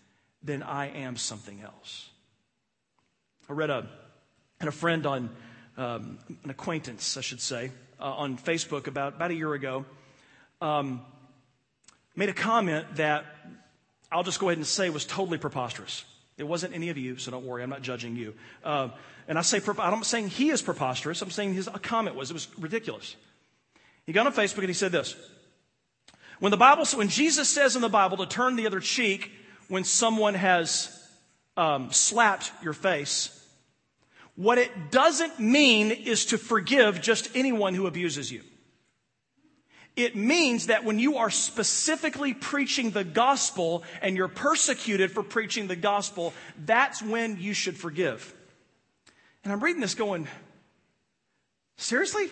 than 0.43 0.63
I 0.63 0.87
am 0.87 1.17
something 1.17 1.61
else. 1.61 2.09
I 3.49 3.53
read 3.53 3.71
a, 3.71 3.89
and 4.61 4.69
a 4.69 4.73
friend 4.73 5.05
on, 5.07 5.31
um, 5.77 6.19
an 6.45 6.51
acquaintance, 6.51 7.17
I 7.17 7.21
should 7.21 7.41
say, 7.41 7.71
uh, 8.01 8.05
on 8.05 8.39
Facebook 8.39 8.87
about, 8.87 9.15
about 9.17 9.31
a 9.31 9.35
year 9.35 9.53
ago, 9.55 9.85
um, 10.61 11.03
made 12.15 12.29
a 12.29 12.35
comment 12.35 12.97
that 12.97 13.25
I'll 14.11 14.23
just 14.23 14.41
go 14.41 14.49
ahead 14.49 14.59
and 14.59 14.67
say 14.67 14.91
was 14.91 15.05
totally 15.05 15.39
preposterous. 15.39 16.05
It 16.39 16.45
wasn't 16.45 16.75
any 16.75 16.91
of 16.91 16.99
you, 16.99 17.17
so 17.19 17.31
don't 17.31 17.45
worry, 17.45 17.63
I'm 17.63 17.71
not 17.71 17.83
judging 17.83 18.17
you. 18.17 18.35
Uh, 18.65 18.89
and 19.29 19.39
I 19.39 19.43
say, 19.43 19.61
I'm 19.79 20.05
saying 20.05 20.29
he 20.29 20.51
is 20.51 20.63
preposterous, 20.63 21.23
I'm 21.23 21.31
saying 21.31 21.55
his 21.55 21.69
comment 21.83 22.17
was, 22.17 22.31
it 22.31 22.35
was 22.35 22.49
ridiculous. 22.59 23.17
He 24.07 24.13
got 24.13 24.27
on 24.27 24.33
Facebook 24.33 24.59
and 24.59 24.69
he 24.69 24.75
said 24.75 24.93
this. 24.93 25.17
When 26.39 26.51
the 26.51 26.57
Bible, 26.57 26.85
when 26.95 27.09
Jesus 27.09 27.49
says 27.49 27.77
in 27.77 27.83
the 27.83 27.89
Bible 27.89 28.19
to 28.19 28.27
turn 28.27 28.57
the 28.57 28.67
other 28.67 28.81
cheek 28.81 29.33
when 29.69 29.85
someone 29.85 30.35
has 30.35 30.93
um, 31.57 31.91
slapped 31.91 32.53
your 32.63 32.75
face, 32.75 33.33
what 34.37 34.59
it 34.59 34.91
doesn't 34.91 35.41
mean 35.41 35.91
is 35.91 36.27
to 36.27 36.39
forgive 36.39 37.01
just 37.01 37.31
anyone 37.35 37.75
who 37.75 37.87
abuses 37.87 38.31
you. 38.31 38.43
It 39.97 40.15
means 40.15 40.67
that 40.67 40.85
when 40.85 40.99
you 40.99 41.17
are 41.17 41.31
specifically 41.31 42.35
preaching 42.35 42.91
the 42.91 43.03
gospel 43.03 43.83
and 44.03 44.15
you're 44.15 44.29
persecuted 44.29 45.11
for 45.11 45.23
preaching 45.23 45.69
the 45.69 45.77
gospel, 45.77 46.35
that's 46.67 47.03
when 47.03 47.41
you 47.41 47.55
should 47.55 47.79
forgive. 47.79 48.35
And 49.43 49.53
I'm 49.53 49.61
reading 49.61 49.81
this 49.81 49.95
going, 49.95 50.29
seriously? 51.79 52.27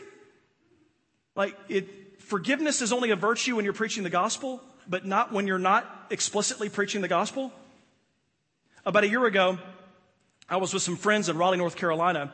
Like, 1.35 1.57
it, 1.71 2.21
forgiveness 2.21 2.83
is 2.83 2.93
only 2.93 3.13
a 3.13 3.17
virtue 3.17 3.57
when 3.57 3.65
you're 3.65 3.73
preaching 3.73 4.03
the 4.03 4.11
gospel, 4.11 4.61
but 4.87 5.07
not 5.07 5.33
when 5.33 5.47
you're 5.47 5.59
not 5.59 6.09
explicitly 6.11 6.69
preaching 6.69 7.01
the 7.01 7.09
gospel? 7.09 7.51
About 8.85 9.05
a 9.05 9.09
year 9.09 9.25
ago, 9.25 9.59
I 10.49 10.59
was 10.59 10.75
with 10.75 10.83
some 10.83 10.97
friends 10.97 11.29
in 11.29 11.39
Raleigh, 11.39 11.57
North 11.57 11.77
Carolina, 11.77 12.33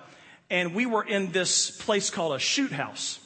and 0.51 0.75
we 0.75 0.85
were 0.85 1.05
in 1.05 1.31
this 1.31 1.71
place 1.71 2.11
called 2.11 2.35
a 2.35 2.39
shoot 2.41 2.73
house. 2.73 3.21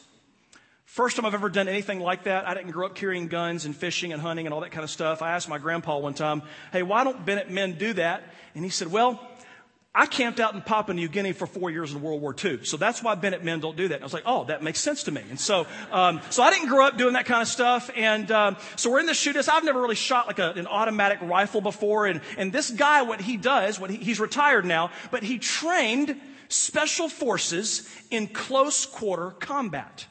First 0.85 1.17
time 1.17 1.25
I've 1.25 1.35
ever 1.35 1.49
done 1.49 1.69
anything 1.69 2.01
like 2.01 2.25
that. 2.25 2.47
I 2.47 2.55
didn't 2.55 2.71
grow 2.71 2.87
up 2.87 2.95
carrying 2.95 3.29
guns 3.29 3.65
and 3.65 3.75
fishing 3.75 4.13
and 4.13 4.21
hunting 4.21 4.47
and 4.47 4.55
all 4.55 4.61
that 4.61 4.71
kind 4.71 4.85
of 4.85 4.91
stuff. 4.91 5.23
I 5.23 5.33
asked 5.33 5.49
my 5.49 5.59
grandpa 5.59 5.99
one 5.99 6.15
time, 6.15 6.43
hey, 6.71 6.83
why 6.83 7.03
don't 7.03 7.25
Bennett 7.25 7.51
men 7.51 7.79
do 7.79 7.95
that? 7.95 8.23
And 8.55 8.63
he 8.63 8.71
said, 8.71 8.93
well, 8.93 9.27
I 9.97 10.07
camped 10.07 10.41
out 10.41 10.55
in 10.55 10.61
Papua 10.61 10.93
New 10.95 11.07
Guinea 11.07 11.31
for 11.31 11.47
four 11.47 11.71
years 11.71 11.93
in 11.93 12.03
World 12.03 12.21
War 12.21 12.35
II. 12.45 12.65
So 12.65 12.77
that's 12.77 13.01
why 13.01 13.15
Bennett 13.15 13.45
men 13.45 13.61
don't 13.61 13.77
do 13.77 13.87
that. 13.87 13.95
And 13.95 14.03
I 14.03 14.07
was 14.07 14.13
like, 14.13 14.25
oh, 14.27 14.45
that 14.47 14.61
makes 14.61 14.81
sense 14.81 15.05
to 15.05 15.13
me. 15.13 15.23
And 15.31 15.39
so, 15.39 15.69
um, 15.93 16.21
so 16.31 16.43
I 16.43 16.51
didn't 16.51 16.69
grow 16.69 16.85
up 16.85 16.99
doing 16.99 17.13
that 17.13 17.27
kind 17.27 17.41
of 17.41 17.47
stuff. 17.47 17.91
And 17.95 18.29
um, 18.33 18.57
so 18.75 18.91
we're 18.91 18.99
in 18.99 19.07
the 19.07 19.15
shoot. 19.15 19.37
I've 19.37 19.65
never 19.65 19.81
really 19.81 19.95
shot 19.95 20.27
like 20.27 20.41
a, 20.41 20.51
an 20.53 20.67
automatic 20.67 21.21
rifle 21.23 21.61
before. 21.61 22.07
And, 22.07 22.23
and 22.37 22.53
this 22.53 22.71
guy, 22.71 23.03
what 23.03 23.21
he 23.21 23.37
does, 23.37 23.79
what 23.79 23.89
he, 23.89 23.99
he's 23.99 24.19
retired 24.19 24.65
now, 24.65 24.91
but 25.13 25.23
he 25.23 25.39
trained 25.39 26.21
special 26.49 27.09
forces 27.09 27.89
in 28.11 28.27
close 28.27 28.87
quarter 28.87 29.31
combat. 29.31 30.07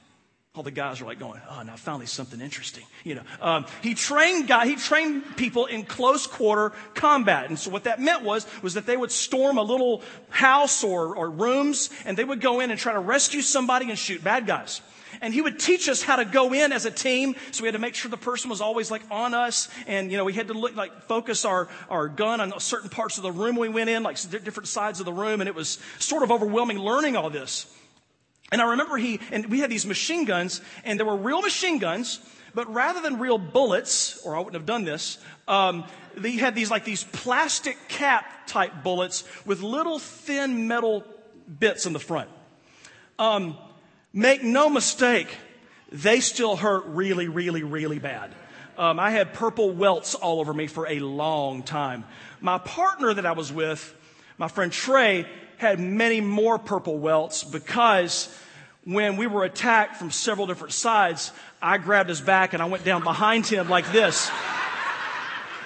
All 0.56 0.62
the 0.62 0.70
guys 0.70 1.02
are 1.02 1.06
like 1.06 1.18
going, 1.18 1.42
oh, 1.50 1.64
now 1.64 1.76
finally 1.76 2.06
something 2.06 2.40
interesting. 2.40 2.84
You 3.04 3.16
know, 3.16 3.24
um, 3.42 3.66
he 3.82 3.96
trained 3.96 4.48
guy, 4.48 4.68
he 4.68 4.76
trained 4.76 5.36
people 5.36 5.66
in 5.66 5.84
close 5.84 6.28
quarter 6.28 6.74
combat. 6.94 7.50
And 7.50 7.58
so 7.58 7.72
what 7.72 7.86
that 7.86 8.00
meant 8.00 8.22
was, 8.22 8.46
was 8.62 8.76
that 8.76 8.86
they 8.86 8.96
would 8.96 9.12
storm 9.12 9.58
a 9.58 9.64
little 9.64 10.04
house 10.30 10.84
or, 10.84 11.16
or 11.16 11.32
rooms 11.32 11.90
and 12.06 12.16
they 12.16 12.24
would 12.24 12.40
go 12.40 12.60
in 12.60 12.70
and 12.70 12.80
try 12.80 12.94
to 12.94 13.00
rescue 13.00 13.42
somebody 13.42 13.90
and 13.90 13.98
shoot 13.98 14.24
bad 14.24 14.46
guys. 14.46 14.82
And 15.22 15.34
he 15.34 15.42
would 15.42 15.60
teach 15.60 15.90
us 15.90 16.04
how 16.04 16.18
to 16.18 16.26
go 16.26 16.54
in 16.54 16.72
as 16.72 16.86
a 16.86 16.92
team. 16.92 17.36
So 17.50 17.64
we 17.64 17.68
had 17.68 17.74
to 17.74 17.80
make 17.80 17.96
sure 17.96 18.12
the 18.12 18.18
person 18.18 18.52
was 18.52 18.62
always 18.62 18.92
like 18.92 19.02
on 19.10 19.34
us. 19.34 19.70
And, 19.88 20.12
you 20.12 20.18
know, 20.18 20.24
we 20.24 20.34
had 20.34 20.50
to 20.50 20.54
look, 20.54 20.76
like 20.76 21.04
focus 21.04 21.46
our, 21.46 21.68
our 21.90 22.08
gun 22.08 22.42
on 22.42 22.60
certain 22.60 22.92
parts 22.92 23.18
of 23.18 23.24
the 23.24 23.32
room 23.32 23.56
we 23.56 23.70
went 23.70 23.90
in, 23.90 24.04
like 24.04 24.18
different 24.30 24.68
sides 24.68 25.00
of 25.00 25.08
the 25.08 25.14
room. 25.14 25.42
And 25.42 25.48
it 25.48 25.56
was 25.56 25.80
sort 25.98 26.22
of 26.22 26.32
overwhelming 26.32 26.78
learning 26.78 27.16
all 27.16 27.32
this. 27.32 27.66
And 28.54 28.62
I 28.62 28.70
remember 28.70 28.98
he, 28.98 29.20
and 29.32 29.48
we 29.48 29.62
had 29.62 29.72
these 29.72 29.88
machine 29.88 30.26
guns, 30.26 30.62
and 30.84 31.00
there 31.00 31.08
were 31.08 31.18
real 31.18 31.42
machine 31.42 31.80
guns, 31.80 32.20
but 32.54 32.72
rather 32.72 33.02
than 33.02 33.18
real 33.18 33.40
bullets, 33.40 34.22
or 34.24 34.36
I 34.36 34.38
wouldn't 34.38 34.54
have 34.54 34.68
done 34.68 34.84
this, 34.84 35.18
um, 35.48 35.86
they 36.16 36.34
had 36.34 36.54
these 36.54 36.70
like 36.70 36.86
these 36.86 37.04
plastic 37.04 37.76
cap 37.88 38.46
type 38.46 38.84
bullets 38.84 39.24
with 39.44 39.64
little 39.64 39.98
thin 39.98 40.68
metal 40.68 41.04
bits 41.60 41.88
in 41.88 41.94
the 41.94 42.00
front. 42.00 42.30
Um, 43.18 43.58
make 44.14 44.44
no 44.44 44.70
mistake, 44.70 45.36
they 45.92 46.20
still 46.20 46.56
hurt 46.56 46.86
really, 46.86 47.30
really, 47.30 47.64
really 47.64 47.98
bad. 47.98 48.36
Um, 48.78 49.00
I 49.00 49.10
had 49.10 49.34
purple 49.34 49.72
welts 49.72 50.14
all 50.14 50.40
over 50.40 50.54
me 50.54 50.68
for 50.68 50.88
a 50.88 51.00
long 51.00 51.64
time. 51.64 52.04
My 52.40 52.60
partner 52.60 53.16
that 53.16 53.26
I 53.26 53.32
was 53.32 53.52
with, 53.52 53.96
my 54.38 54.48
friend 54.48 54.72
Trey, 54.72 55.26
had 55.58 55.80
many 55.80 56.22
more 56.22 56.60
purple 56.60 57.00
welts 57.00 57.44
because 57.44 58.30
when 58.86 59.16
we 59.16 59.28
were 59.28 59.44
attacked 59.44 59.96
from 59.96 60.12
several 60.12 60.48
different 60.48 60.74
sides, 60.74 61.32
I 61.62 61.78
grabbed 61.78 62.10
his 62.10 62.22
back 62.22 62.54
and 62.54 62.62
I 62.62 62.66
went 62.66 62.84
down 62.84 63.04
behind 63.04 63.48
him 63.48 63.70
like 63.70 63.92
this. 63.92 64.30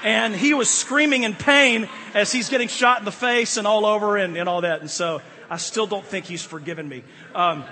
And 0.04 0.36
he 0.36 0.54
was 0.54 0.70
screaming 0.70 1.24
in 1.24 1.34
pain 1.34 1.90
as 2.14 2.32
he's 2.32 2.50
getting 2.50 2.68
shot 2.68 3.00
in 3.00 3.06
the 3.06 3.12
face 3.12 3.58
and 3.58 3.66
all 3.66 3.86
over 3.86 4.18
and, 4.18 4.38
and 4.38 4.48
all 4.48 4.62
that. 4.62 4.82
And 4.82 4.90
so 4.90 5.22
I 5.50 5.58
still 5.58 5.88
don't 5.88 6.06
think 6.06 6.26
he's 6.26 6.44
forgiven 6.44 6.88
me. 6.88 7.04
Um, 7.34 7.64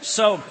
so, 0.00 0.42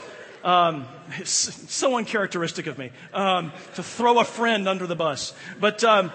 um, 0.46 0.88
so 1.26 1.98
uncharacteristic 1.98 2.68
of 2.68 2.78
me 2.78 2.92
um, 3.14 3.52
to 3.76 3.84
throw 3.84 4.20
a 4.20 4.24
friend 4.24 4.70
under 4.70 4.88
the 4.88 4.96
bus. 4.96 5.34
But 5.60 5.84
um, 5.84 6.14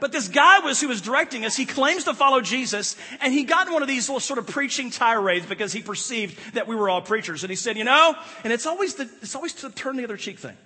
but 0.00 0.12
this 0.12 0.28
guy 0.28 0.60
was 0.60 0.80
who 0.80 0.88
was 0.88 1.00
directing 1.00 1.44
us. 1.44 1.56
He 1.56 1.66
claims 1.66 2.04
to 2.04 2.14
follow 2.14 2.40
Jesus, 2.40 2.96
and 3.20 3.32
he 3.32 3.44
got 3.44 3.66
in 3.66 3.72
one 3.72 3.82
of 3.82 3.88
these 3.88 4.08
little 4.08 4.20
sort 4.20 4.38
of 4.38 4.46
preaching 4.46 4.90
tirades 4.90 5.46
because 5.46 5.72
he 5.72 5.82
perceived 5.82 6.54
that 6.54 6.66
we 6.66 6.74
were 6.74 6.88
all 6.88 7.02
preachers. 7.02 7.44
And 7.44 7.50
he 7.50 7.56
said, 7.56 7.76
you 7.76 7.84
know, 7.84 8.16
and 8.44 8.52
it's 8.52 8.66
always 8.66 8.94
the 8.94 9.08
it's 9.22 9.34
always 9.34 9.54
the 9.54 9.70
turn 9.70 9.96
the 9.96 10.04
other 10.04 10.16
cheek 10.16 10.38
thing. 10.38 10.56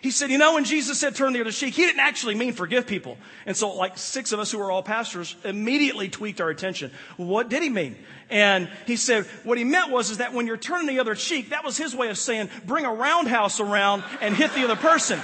He 0.00 0.12
said, 0.12 0.30
you 0.30 0.38
know, 0.38 0.54
when 0.54 0.64
Jesus 0.64 1.00
said 1.00 1.16
turn 1.16 1.32
the 1.32 1.40
other 1.40 1.50
cheek, 1.50 1.74
he 1.74 1.82
didn't 1.82 2.00
actually 2.00 2.36
mean 2.36 2.52
forgive 2.52 2.86
people. 2.86 3.16
And 3.46 3.56
so 3.56 3.74
like 3.74 3.98
six 3.98 4.30
of 4.30 4.38
us 4.38 4.52
who 4.52 4.58
were 4.58 4.70
all 4.70 4.82
pastors 4.82 5.34
immediately 5.44 6.08
tweaked 6.08 6.40
our 6.40 6.50
attention. 6.50 6.92
What 7.16 7.48
did 7.48 7.64
he 7.64 7.68
mean? 7.68 7.96
And 8.30 8.68
he 8.86 8.94
said, 8.94 9.24
what 9.42 9.58
he 9.58 9.64
meant 9.64 9.90
was 9.90 10.10
is 10.10 10.18
that 10.18 10.32
when 10.32 10.46
you're 10.46 10.56
turning 10.56 10.86
the 10.86 11.00
other 11.00 11.16
cheek, 11.16 11.50
that 11.50 11.64
was 11.64 11.76
his 11.76 11.96
way 11.96 12.10
of 12.10 12.18
saying, 12.18 12.48
bring 12.64 12.84
a 12.84 12.92
roundhouse 12.92 13.58
around 13.58 14.04
and 14.20 14.36
hit 14.36 14.52
the 14.54 14.62
other 14.62 14.76
person. 14.76 15.20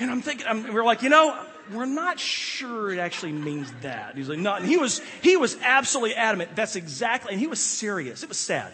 And 0.00 0.10
I'm 0.10 0.22
thinking, 0.22 0.46
I'm, 0.46 0.72
we're 0.72 0.84
like, 0.84 1.02
you 1.02 1.08
know, 1.08 1.36
we're 1.72 1.86
not 1.86 2.18
sure 2.18 2.92
it 2.92 2.98
actually 2.98 3.32
means 3.32 3.70
that. 3.82 4.16
He's 4.16 4.28
like, 4.28 4.38
no. 4.38 4.54
And 4.54 4.64
he 4.64 4.76
was, 4.76 5.00
he 5.22 5.36
was 5.36 5.56
absolutely 5.62 6.14
adamant. 6.14 6.54
That's 6.56 6.76
exactly, 6.76 7.32
and 7.32 7.40
he 7.40 7.46
was 7.46 7.60
serious. 7.60 8.22
It 8.22 8.28
was 8.28 8.38
sad. 8.38 8.72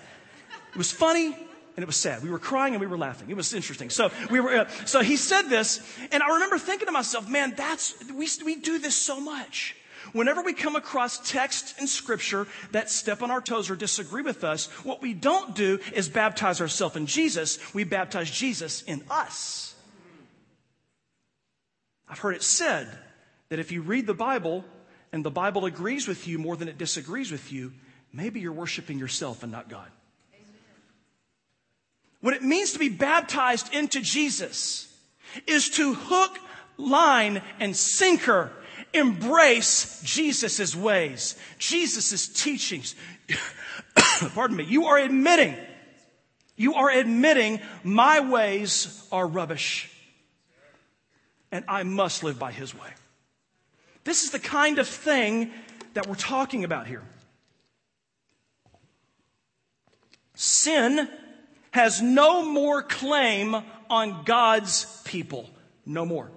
It 0.73 0.79
was 0.79 0.93
funny 0.93 1.27
and 1.27 1.83
it 1.83 1.87
was 1.87 1.97
sad. 1.97 2.23
We 2.23 2.31
were 2.31 2.39
crying 2.39 2.75
and 2.75 2.81
we 2.81 2.87
were 2.87 2.99
laughing. 2.99 3.31
It 3.31 3.37
was 3.37 3.53
interesting. 3.53 3.91
So 3.91 4.11
we 4.31 4.41
were, 4.41 4.61
uh, 4.61 4.69
so 4.85 5.03
he 5.03 5.17
said 5.17 5.43
this, 5.43 5.81
and 6.13 6.23
I 6.23 6.35
remember 6.35 6.59
thinking 6.59 6.87
to 6.87 6.93
myself, 6.93 7.29
man, 7.29 7.55
that's, 7.57 7.95
we, 8.13 8.29
we 8.45 8.57
do 8.57 8.79
this 8.79 8.95
so 8.95 9.21
much. 9.21 9.77
Whenever 10.13 10.43
we 10.43 10.53
come 10.53 10.77
across 10.77 11.19
text 11.31 11.81
in 11.81 11.87
scripture 11.87 12.47
that 12.73 12.91
step 12.91 13.23
on 13.23 13.31
our 13.31 13.41
toes 13.41 13.71
or 13.71 13.77
disagree 13.77 14.23
with 14.23 14.45
us, 14.45 14.67
what 14.85 15.03
we 15.03 15.15
don't 15.15 15.55
do 15.55 15.81
is 15.93 16.09
baptize 16.09 16.61
ourselves 16.61 16.95
in 16.95 17.07
Jesus. 17.07 17.59
We 17.75 17.85
baptize 17.85 18.31
Jesus 18.31 18.83
in 18.83 19.03
us. 19.11 19.64
I've 22.15 22.21
heard 22.21 22.37
it 22.37 22.45
said 22.45 22.87
that 23.49 23.59
if 23.59 23.73
you 23.73 23.83
read 23.83 24.07
the 24.07 24.15
Bible 24.15 24.65
and 25.11 25.25
the 25.25 25.33
Bible 25.33 25.65
agrees 25.65 26.07
with 26.07 26.29
you 26.29 26.39
more 26.39 26.57
than 26.57 26.69
it 26.69 26.79
disagrees 26.79 27.33
with 27.33 27.51
you, 27.51 27.73
maybe 28.13 28.39
you're 28.39 28.53
worshiping 28.53 29.01
yourself 29.01 29.43
and 29.43 29.51
not 29.51 29.69
God. 29.69 29.89
What 32.21 32.35
it 32.35 32.45
means 32.45 32.75
to 32.75 32.79
be 32.79 32.89
baptized 32.89 33.75
into 33.75 34.01
Jesus 34.01 34.87
is 35.49 35.71
to 35.71 35.95
hook, 35.95 36.39
line, 36.77 37.43
and 37.59 37.75
sinker 37.75 38.53
embrace 38.93 40.01
Jesus' 40.05 40.77
ways, 40.77 41.35
Jesus' 41.59 42.29
teachings. 42.29 42.95
Pardon 44.37 44.57
me. 44.57 44.63
You 44.67 44.85
are 44.85 44.99
admitting, 44.99 45.57
you 46.55 46.75
are 46.75 46.91
admitting 46.91 47.59
my 47.83 48.21
ways 48.21 49.05
are 49.11 49.27
rubbish 49.27 49.91
and 51.55 51.65
I 51.69 51.85
must 51.85 52.25
live 52.25 52.37
by 52.37 52.51
his 52.51 52.75
way. 52.75 52.89
This 54.03 54.25
is 54.25 54.33
the 54.33 54.41
kind 54.41 54.81
of 54.81 54.89
thing 54.89 55.53
that 55.95 56.09
we're 56.09 56.17
talking 56.17 56.65
about 56.65 56.89
here. 56.89 57.03
Sin 60.35 61.09
has 61.71 62.03
no 62.03 62.45
more 62.45 62.83
claim 62.83 63.55
on 63.89 64.25
God's 64.25 65.01
people. 65.05 65.49
No 65.87 66.05
more. 66.05 66.33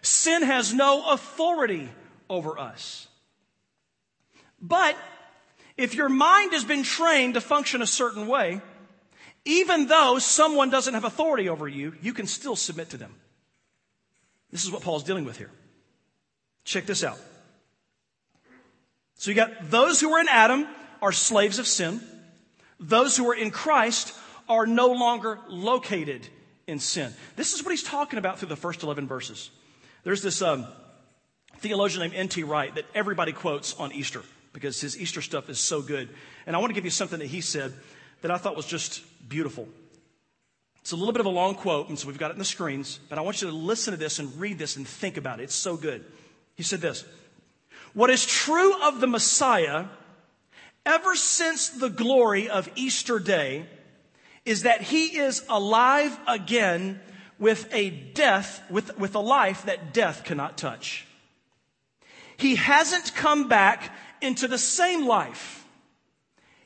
Sin 0.00 0.42
has 0.42 0.72
no 0.72 1.10
authority 1.10 1.90
over 2.30 2.58
us. 2.58 3.06
But 4.62 4.96
if 5.76 5.94
your 5.94 6.08
mind 6.08 6.52
has 6.54 6.64
been 6.64 6.84
trained 6.84 7.34
to 7.34 7.42
function 7.42 7.82
a 7.82 7.86
certain 7.86 8.26
way, 8.26 8.62
even 9.44 9.88
though 9.88 10.18
someone 10.18 10.70
doesn't 10.70 10.94
have 10.94 11.04
authority 11.04 11.50
over 11.50 11.68
you, 11.68 11.94
you 12.00 12.14
can 12.14 12.26
still 12.26 12.56
submit 12.56 12.88
to 12.90 12.96
them. 12.96 13.14
This 14.54 14.64
is 14.64 14.70
what 14.70 14.82
Paul's 14.82 15.02
dealing 15.02 15.24
with 15.24 15.36
here. 15.36 15.50
Check 16.64 16.86
this 16.86 17.02
out. 17.02 17.18
So 19.16 19.32
you 19.32 19.34
got 19.34 19.68
those 19.68 20.00
who 20.00 20.12
are 20.12 20.20
in 20.20 20.28
Adam 20.28 20.68
are 21.02 21.10
slaves 21.10 21.58
of 21.58 21.66
sin. 21.66 22.00
Those 22.78 23.16
who 23.16 23.28
are 23.28 23.34
in 23.34 23.50
Christ 23.50 24.14
are 24.48 24.64
no 24.64 24.92
longer 24.92 25.40
located 25.48 26.28
in 26.68 26.78
sin. 26.78 27.12
This 27.34 27.52
is 27.52 27.64
what 27.64 27.72
he's 27.72 27.82
talking 27.82 28.16
about 28.16 28.38
through 28.38 28.48
the 28.48 28.54
first 28.54 28.84
11 28.84 29.08
verses. 29.08 29.50
There's 30.04 30.22
this 30.22 30.40
um, 30.40 30.68
theologian 31.58 32.02
named 32.02 32.14
N.T. 32.14 32.44
Wright 32.44 32.72
that 32.76 32.84
everybody 32.94 33.32
quotes 33.32 33.74
on 33.74 33.90
Easter 33.90 34.22
because 34.52 34.80
his 34.80 34.96
Easter 34.96 35.20
stuff 35.20 35.50
is 35.50 35.58
so 35.58 35.82
good. 35.82 36.10
And 36.46 36.54
I 36.54 36.60
want 36.60 36.70
to 36.70 36.74
give 36.74 36.84
you 36.84 36.92
something 36.92 37.18
that 37.18 37.26
he 37.26 37.40
said 37.40 37.72
that 38.22 38.30
I 38.30 38.36
thought 38.36 38.54
was 38.54 38.66
just 38.66 39.02
beautiful. 39.28 39.66
It's 40.84 40.92
a 40.92 40.96
little 40.96 41.14
bit 41.14 41.20
of 41.20 41.26
a 41.26 41.30
long 41.30 41.54
quote, 41.54 41.88
and 41.88 41.98
so 41.98 42.06
we've 42.06 42.18
got 42.18 42.30
it 42.30 42.34
in 42.34 42.38
the 42.38 42.44
screens, 42.44 43.00
but 43.08 43.16
I 43.16 43.22
want 43.22 43.40
you 43.40 43.48
to 43.48 43.54
listen 43.54 43.92
to 43.92 43.96
this 43.96 44.18
and 44.18 44.38
read 44.38 44.58
this 44.58 44.76
and 44.76 44.86
think 44.86 45.16
about 45.16 45.40
it. 45.40 45.44
It's 45.44 45.54
so 45.54 45.78
good. 45.78 46.04
He 46.56 46.62
said 46.62 46.82
this 46.82 47.06
What 47.94 48.10
is 48.10 48.26
true 48.26 48.82
of 48.82 49.00
the 49.00 49.06
Messiah 49.06 49.86
ever 50.84 51.16
since 51.16 51.70
the 51.70 51.88
glory 51.88 52.50
of 52.50 52.68
Easter 52.74 53.18
Day 53.18 53.64
is 54.44 54.64
that 54.64 54.82
he 54.82 55.16
is 55.16 55.42
alive 55.48 56.18
again 56.28 57.00
with 57.38 57.66
a 57.72 57.88
death, 57.88 58.62
with, 58.68 58.98
with 58.98 59.14
a 59.14 59.20
life 59.20 59.64
that 59.64 59.94
death 59.94 60.22
cannot 60.24 60.58
touch. 60.58 61.06
He 62.36 62.56
hasn't 62.56 63.14
come 63.14 63.48
back 63.48 63.90
into 64.20 64.46
the 64.48 64.58
same 64.58 65.06
life. 65.06 65.66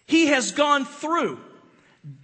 He 0.07 0.27
has 0.27 0.51
gone 0.51 0.87
through. 0.87 1.39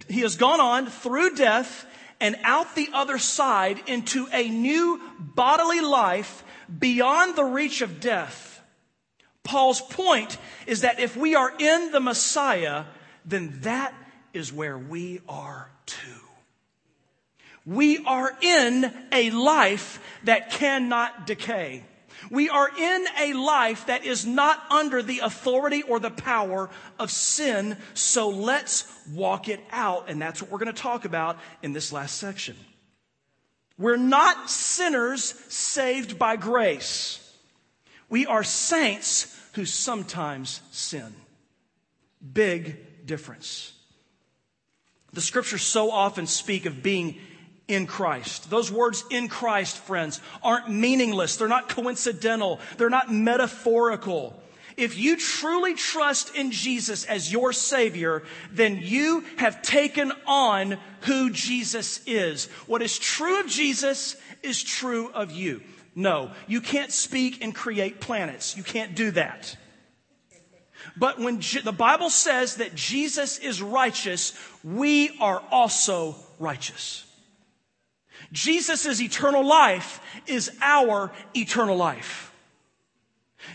He 0.07 0.21
has 0.21 0.35
gone 0.35 0.59
on 0.59 0.87
through 0.87 1.35
death 1.35 1.85
and 2.19 2.37
out 2.43 2.75
the 2.75 2.89
other 2.93 3.17
side 3.17 3.81
into 3.87 4.27
a 4.31 4.47
new 4.47 5.01
bodily 5.19 5.81
life 5.81 6.43
beyond 6.79 7.35
the 7.35 7.43
reach 7.43 7.81
of 7.81 7.99
death. 7.99 8.61
Paul's 9.43 9.81
point 9.81 10.37
is 10.65 10.81
that 10.81 10.99
if 10.99 11.15
we 11.15 11.35
are 11.35 11.53
in 11.57 11.91
the 11.91 11.99
Messiah, 11.99 12.85
then 13.25 13.59
that 13.61 13.93
is 14.33 14.51
where 14.51 14.77
we 14.77 15.21
are 15.29 15.69
too. 15.85 15.97
We 17.65 18.03
are 18.05 18.35
in 18.41 18.93
a 19.11 19.29
life 19.31 19.99
that 20.23 20.51
cannot 20.51 21.27
decay. 21.27 21.83
We 22.35 22.49
are 22.49 22.69
in 22.77 23.05
a 23.17 23.31
life 23.31 23.85
that 23.85 24.03
is 24.03 24.25
not 24.25 24.61
under 24.69 25.01
the 25.01 25.19
authority 25.19 25.83
or 25.83 26.01
the 26.01 26.11
power 26.11 26.69
of 26.99 27.09
sin, 27.09 27.77
so 27.93 28.27
let's 28.27 28.91
walk 29.13 29.47
it 29.47 29.61
out. 29.71 30.09
And 30.09 30.21
that's 30.21 30.41
what 30.41 30.51
we're 30.51 30.59
going 30.59 30.73
to 30.73 30.81
talk 30.81 31.05
about 31.05 31.37
in 31.63 31.71
this 31.71 31.93
last 31.93 32.17
section. 32.17 32.57
We're 33.77 33.95
not 33.95 34.49
sinners 34.49 35.33
saved 35.47 36.19
by 36.19 36.35
grace. 36.35 37.21
We 38.09 38.25
are 38.25 38.43
saints 38.43 39.33
who 39.53 39.63
sometimes 39.63 40.59
sin. 40.71 41.15
Big 42.33 43.05
difference. 43.05 43.71
The 45.13 45.21
scriptures 45.21 45.61
so 45.61 45.89
often 45.89 46.27
speak 46.27 46.65
of 46.65 46.83
being 46.83 47.17
in 47.67 47.87
Christ. 47.87 48.49
Those 48.49 48.71
words 48.71 49.03
in 49.09 49.27
Christ, 49.27 49.77
friends, 49.77 50.21
aren't 50.43 50.69
meaningless. 50.69 51.37
They're 51.37 51.47
not 51.47 51.69
coincidental. 51.69 52.59
They're 52.77 52.89
not 52.89 53.11
metaphorical. 53.11 54.39
If 54.77 54.97
you 54.97 55.15
truly 55.15 55.73
trust 55.73 56.35
in 56.35 56.51
Jesus 56.51 57.05
as 57.05 57.31
your 57.31 57.53
Savior, 57.53 58.23
then 58.51 58.79
you 58.81 59.23
have 59.37 59.61
taken 59.61 60.11
on 60.27 60.77
who 61.01 61.29
Jesus 61.29 62.01
is. 62.05 62.45
What 62.67 62.81
is 62.81 62.99
true 62.99 63.39
of 63.39 63.47
Jesus 63.47 64.17
is 64.43 64.61
true 64.61 65.09
of 65.13 65.31
you. 65.31 65.61
No, 65.95 66.31
you 66.45 66.59
can't 66.59 66.91
speak 66.91 67.41
and 67.41 67.55
create 67.55 68.01
planets. 68.01 68.57
You 68.57 68.63
can't 68.63 68.95
do 68.95 69.11
that. 69.11 69.55
But 70.97 71.19
when 71.19 71.39
the 71.63 71.73
Bible 71.75 72.09
says 72.09 72.57
that 72.57 72.75
Jesus 72.75 73.37
is 73.39 73.61
righteous, 73.61 74.33
we 74.63 75.17
are 75.19 75.41
also 75.51 76.15
righteous. 76.37 77.04
Jesus' 78.35 79.01
eternal 79.01 79.47
life 79.47 80.01
is 80.27 80.51
our 80.61 81.11
eternal 81.33 81.77
life. 81.77 82.33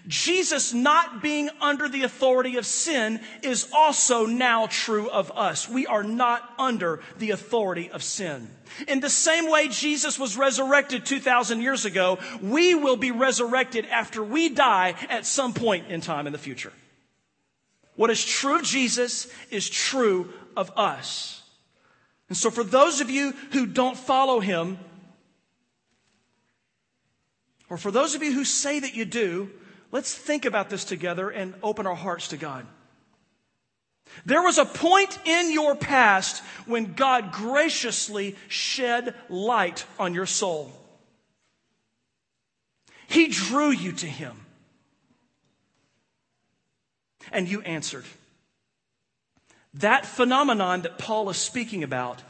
Jesus 0.06 0.72
not 0.72 1.20
being 1.20 1.50
under 1.60 1.88
the 1.88 2.04
authority 2.04 2.56
of 2.56 2.64
sin 2.64 3.20
is 3.42 3.68
also 3.74 4.24
now 4.24 4.66
true 4.68 5.10
of 5.10 5.30
us. 5.32 5.68
We 5.68 5.86
are 5.86 6.02
not 6.02 6.48
under 6.58 7.00
the 7.18 7.30
authority 7.32 7.90
of 7.90 8.02
sin. 8.02 8.48
In 8.88 9.00
the 9.00 9.10
same 9.10 9.50
way 9.50 9.68
Jesus 9.68 10.18
was 10.18 10.36
resurrected 10.36 11.04
2,000 11.04 11.60
years 11.60 11.84
ago, 11.84 12.18
we 12.40 12.74
will 12.74 12.96
be 12.96 13.10
resurrected 13.10 13.84
after 13.86 14.22
we 14.22 14.48
die 14.48 14.94
at 15.10 15.26
some 15.26 15.52
point 15.52 15.88
in 15.88 16.00
time 16.00 16.26
in 16.26 16.32
the 16.32 16.38
future. 16.38 16.72
What 17.96 18.10
is 18.10 18.24
true 18.24 18.56
of 18.56 18.62
Jesus 18.62 19.30
is 19.50 19.68
true 19.68 20.32
of 20.56 20.70
us. 20.78 21.39
And 22.30 22.38
so, 22.38 22.50
for 22.50 22.64
those 22.64 23.00
of 23.00 23.10
you 23.10 23.32
who 23.50 23.66
don't 23.66 23.96
follow 23.96 24.38
him, 24.38 24.78
or 27.68 27.76
for 27.76 27.90
those 27.90 28.14
of 28.14 28.22
you 28.22 28.32
who 28.32 28.44
say 28.44 28.78
that 28.78 28.94
you 28.94 29.04
do, 29.04 29.50
let's 29.90 30.14
think 30.14 30.44
about 30.44 30.70
this 30.70 30.84
together 30.84 31.28
and 31.28 31.54
open 31.62 31.88
our 31.88 31.94
hearts 31.96 32.28
to 32.28 32.36
God. 32.36 32.66
There 34.24 34.42
was 34.42 34.58
a 34.58 34.64
point 34.64 35.18
in 35.24 35.52
your 35.52 35.74
past 35.74 36.42
when 36.66 36.94
God 36.94 37.32
graciously 37.32 38.36
shed 38.46 39.14
light 39.28 39.84
on 39.98 40.14
your 40.14 40.26
soul. 40.26 40.72
He 43.08 43.26
drew 43.26 43.70
you 43.70 43.90
to 43.92 44.06
Him. 44.06 44.36
And 47.32 47.48
you 47.48 47.60
answered. 47.62 48.04
That 49.74 50.04
phenomenon 50.04 50.82
that 50.82 50.98
Paul 50.98 51.30
is 51.30 51.36
speaking 51.36 51.84
about 51.84 52.22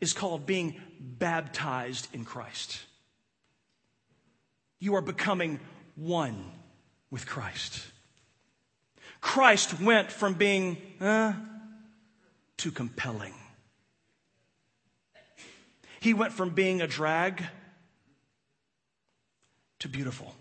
is 0.00 0.12
called 0.12 0.46
being 0.46 0.80
baptized 1.00 2.08
in 2.12 2.24
Christ. 2.24 2.80
You 4.80 4.94
are 4.94 5.02
becoming 5.02 5.60
one 5.94 6.52
with 7.10 7.26
Christ. 7.26 7.86
Christ 9.20 9.80
went 9.80 10.12
from 10.12 10.34
being 10.34 10.76
uh, 11.00 11.32
to 12.58 12.70
compelling. 12.70 13.34
He 16.00 16.14
went 16.14 16.32
from 16.32 16.50
being 16.50 16.80
a 16.80 16.86
drag 16.86 17.44
to 19.80 19.88
beautiful. 19.88 20.34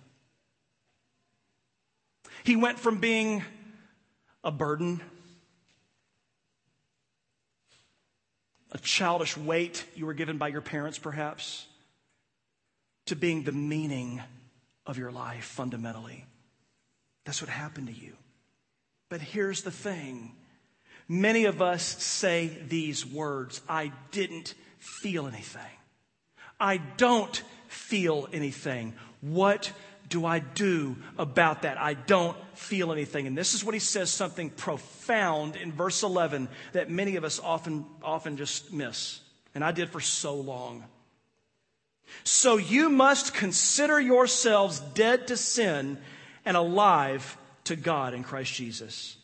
He 2.43 2.55
went 2.55 2.79
from 2.79 2.99
being 2.99 3.43
a 4.43 4.51
burden 4.51 5.01
a 8.77 8.79
childish 8.79 9.35
weight 9.35 9.85
you 9.95 10.05
were 10.05 10.13
given 10.13 10.37
by 10.37 10.49
your 10.49 10.61
parents, 10.61 10.99
perhaps, 10.99 11.65
to 13.07 13.15
being 13.15 13.41
the 13.41 13.51
meaning 13.51 14.21
of 14.85 14.99
your 14.99 15.11
life 15.11 15.45
fundamentally. 15.45 16.25
That's 17.25 17.41
what 17.41 17.49
happened 17.49 17.87
to 17.87 17.93
you. 17.93 18.13
But 19.09 19.21
here's 19.21 19.63
the 19.63 19.71
thing 19.71 20.35
many 21.07 21.45
of 21.45 21.59
us 21.59 21.83
say 21.83 22.55
these 22.67 23.03
words 23.03 23.61
I 23.67 23.91
didn't 24.11 24.53
feel 24.77 25.25
anything. 25.25 25.61
I 26.59 26.77
don't 26.77 27.41
feel 27.67 28.29
anything. 28.31 28.93
What 29.21 29.71
do 30.09 30.25
I 30.25 30.39
do 30.39 30.95
about 31.17 31.63
that? 31.63 31.77
I 31.77 31.93
don't 31.93 32.37
feel 32.57 32.91
anything. 32.91 33.27
And 33.27 33.37
this 33.37 33.53
is 33.53 33.63
what 33.63 33.73
he 33.73 33.79
says 33.79 34.09
something 34.09 34.49
profound 34.49 35.55
in 35.55 35.71
verse 35.71 36.03
11 36.03 36.47
that 36.73 36.89
many 36.89 37.15
of 37.15 37.23
us 37.23 37.39
often, 37.39 37.85
often 38.03 38.37
just 38.37 38.71
miss. 38.71 39.19
And 39.53 39.63
I 39.63 39.71
did 39.71 39.89
for 39.89 39.99
so 39.99 40.35
long. 40.35 40.83
So 42.23 42.57
you 42.57 42.89
must 42.89 43.33
consider 43.33 43.99
yourselves 43.99 44.79
dead 44.79 45.27
to 45.27 45.37
sin 45.37 45.97
and 46.45 46.55
alive 46.55 47.37
to 47.65 47.75
God 47.75 48.13
in 48.13 48.23
Christ 48.23 48.53
Jesus. 48.53 49.17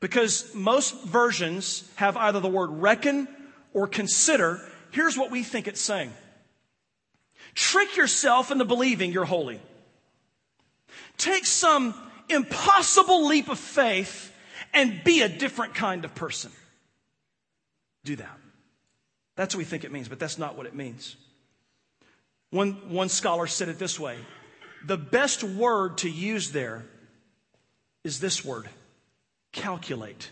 Because 0.00 0.52
most 0.54 1.04
versions 1.04 1.88
have 1.96 2.16
either 2.16 2.40
the 2.40 2.48
word 2.48 2.70
reckon 2.70 3.28
or 3.72 3.86
consider. 3.86 4.60
Here's 4.90 5.16
what 5.16 5.30
we 5.30 5.42
think 5.42 5.68
it's 5.68 5.80
saying. 5.80 6.12
Trick 7.54 7.96
yourself 7.96 8.50
into 8.50 8.64
believing 8.64 9.12
you're 9.12 9.24
holy. 9.24 9.60
Take 11.16 11.46
some 11.46 11.94
impossible 12.28 13.26
leap 13.26 13.48
of 13.48 13.58
faith 13.58 14.32
and 14.72 15.02
be 15.04 15.22
a 15.22 15.28
different 15.28 15.74
kind 15.74 16.04
of 16.04 16.14
person. 16.14 16.52
Do 18.04 18.16
that. 18.16 18.38
That's 19.36 19.54
what 19.54 19.58
we 19.58 19.64
think 19.64 19.84
it 19.84 19.92
means, 19.92 20.08
but 20.08 20.18
that's 20.18 20.38
not 20.38 20.56
what 20.56 20.66
it 20.66 20.74
means. 20.74 21.16
One, 22.50 22.72
one 22.90 23.08
scholar 23.08 23.46
said 23.46 23.68
it 23.68 23.78
this 23.78 23.98
way 23.98 24.16
the 24.84 24.96
best 24.96 25.44
word 25.44 25.98
to 25.98 26.10
use 26.10 26.52
there 26.52 26.84
is 28.04 28.20
this 28.20 28.44
word 28.44 28.68
calculate. 29.52 30.30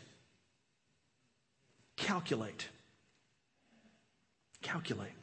Calculate. 1.97 2.69
Calculate. 4.63 5.18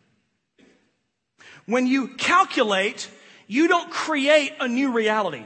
When 1.65 1.87
you 1.87 2.09
calculate, 2.09 3.09
you 3.47 3.67
don't 3.67 3.89
create 3.91 4.53
a 4.59 4.67
new 4.67 4.91
reality. 4.91 5.45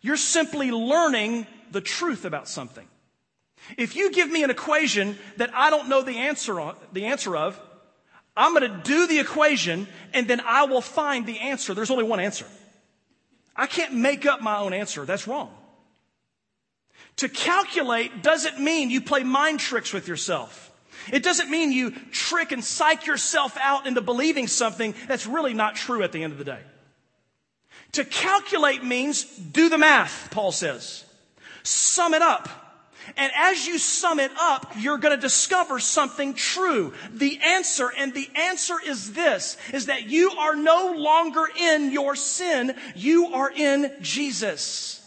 You're 0.00 0.16
simply 0.16 0.70
learning 0.70 1.46
the 1.70 1.80
truth 1.80 2.24
about 2.24 2.48
something. 2.48 2.86
If 3.78 3.96
you 3.96 4.12
give 4.12 4.30
me 4.30 4.42
an 4.42 4.50
equation 4.50 5.16
that 5.38 5.50
I 5.54 5.70
don't 5.70 5.88
know 5.88 6.02
the 6.02 6.18
answer, 6.18 6.60
on, 6.60 6.76
the 6.92 7.06
answer 7.06 7.34
of, 7.34 7.58
I'm 8.36 8.54
going 8.54 8.70
to 8.70 8.82
do 8.82 9.06
the 9.06 9.20
equation 9.20 9.86
and 10.12 10.28
then 10.28 10.40
I 10.40 10.66
will 10.66 10.80
find 10.80 11.24
the 11.24 11.38
answer. 11.38 11.72
There's 11.72 11.90
only 11.90 12.04
one 12.04 12.20
answer. 12.20 12.46
I 13.56 13.66
can't 13.66 13.94
make 13.94 14.26
up 14.26 14.42
my 14.42 14.58
own 14.58 14.72
answer. 14.72 15.04
That's 15.04 15.26
wrong. 15.26 15.50
To 17.16 17.28
calculate 17.28 18.22
doesn't 18.22 18.58
mean 18.58 18.90
you 18.90 19.00
play 19.00 19.22
mind 19.22 19.60
tricks 19.60 19.92
with 19.92 20.08
yourself. 20.08 20.72
It 21.12 21.22
doesn't 21.22 21.50
mean 21.50 21.72
you 21.72 21.92
trick 22.10 22.52
and 22.52 22.64
psych 22.64 23.06
yourself 23.06 23.56
out 23.60 23.86
into 23.86 24.00
believing 24.00 24.46
something 24.46 24.94
that's 25.08 25.26
really 25.26 25.54
not 25.54 25.76
true 25.76 26.02
at 26.02 26.12
the 26.12 26.22
end 26.22 26.32
of 26.32 26.38
the 26.38 26.44
day. 26.44 26.60
To 27.92 28.04
calculate 28.04 28.82
means 28.82 29.24
do 29.24 29.68
the 29.68 29.78
math, 29.78 30.28
Paul 30.30 30.52
says. 30.52 31.04
Sum 31.62 32.14
it 32.14 32.22
up. 32.22 32.48
And 33.16 33.30
as 33.36 33.66
you 33.66 33.78
sum 33.78 34.18
it 34.18 34.32
up, 34.40 34.72
you're 34.78 34.98
going 34.98 35.14
to 35.14 35.20
discover 35.20 35.78
something 35.78 36.34
true. 36.34 36.94
The 37.12 37.38
answer, 37.44 37.92
and 37.96 38.14
the 38.14 38.28
answer 38.34 38.76
is 38.84 39.12
this, 39.12 39.56
is 39.72 39.86
that 39.86 40.08
you 40.08 40.30
are 40.30 40.56
no 40.56 40.94
longer 40.96 41.44
in 41.58 41.92
your 41.92 42.16
sin. 42.16 42.74
You 42.94 43.34
are 43.34 43.50
in 43.50 43.92
Jesus. 44.00 45.06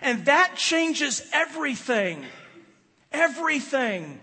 And 0.00 0.24
that 0.26 0.56
changes 0.56 1.28
everything. 1.32 2.24
Everything. 3.12 4.20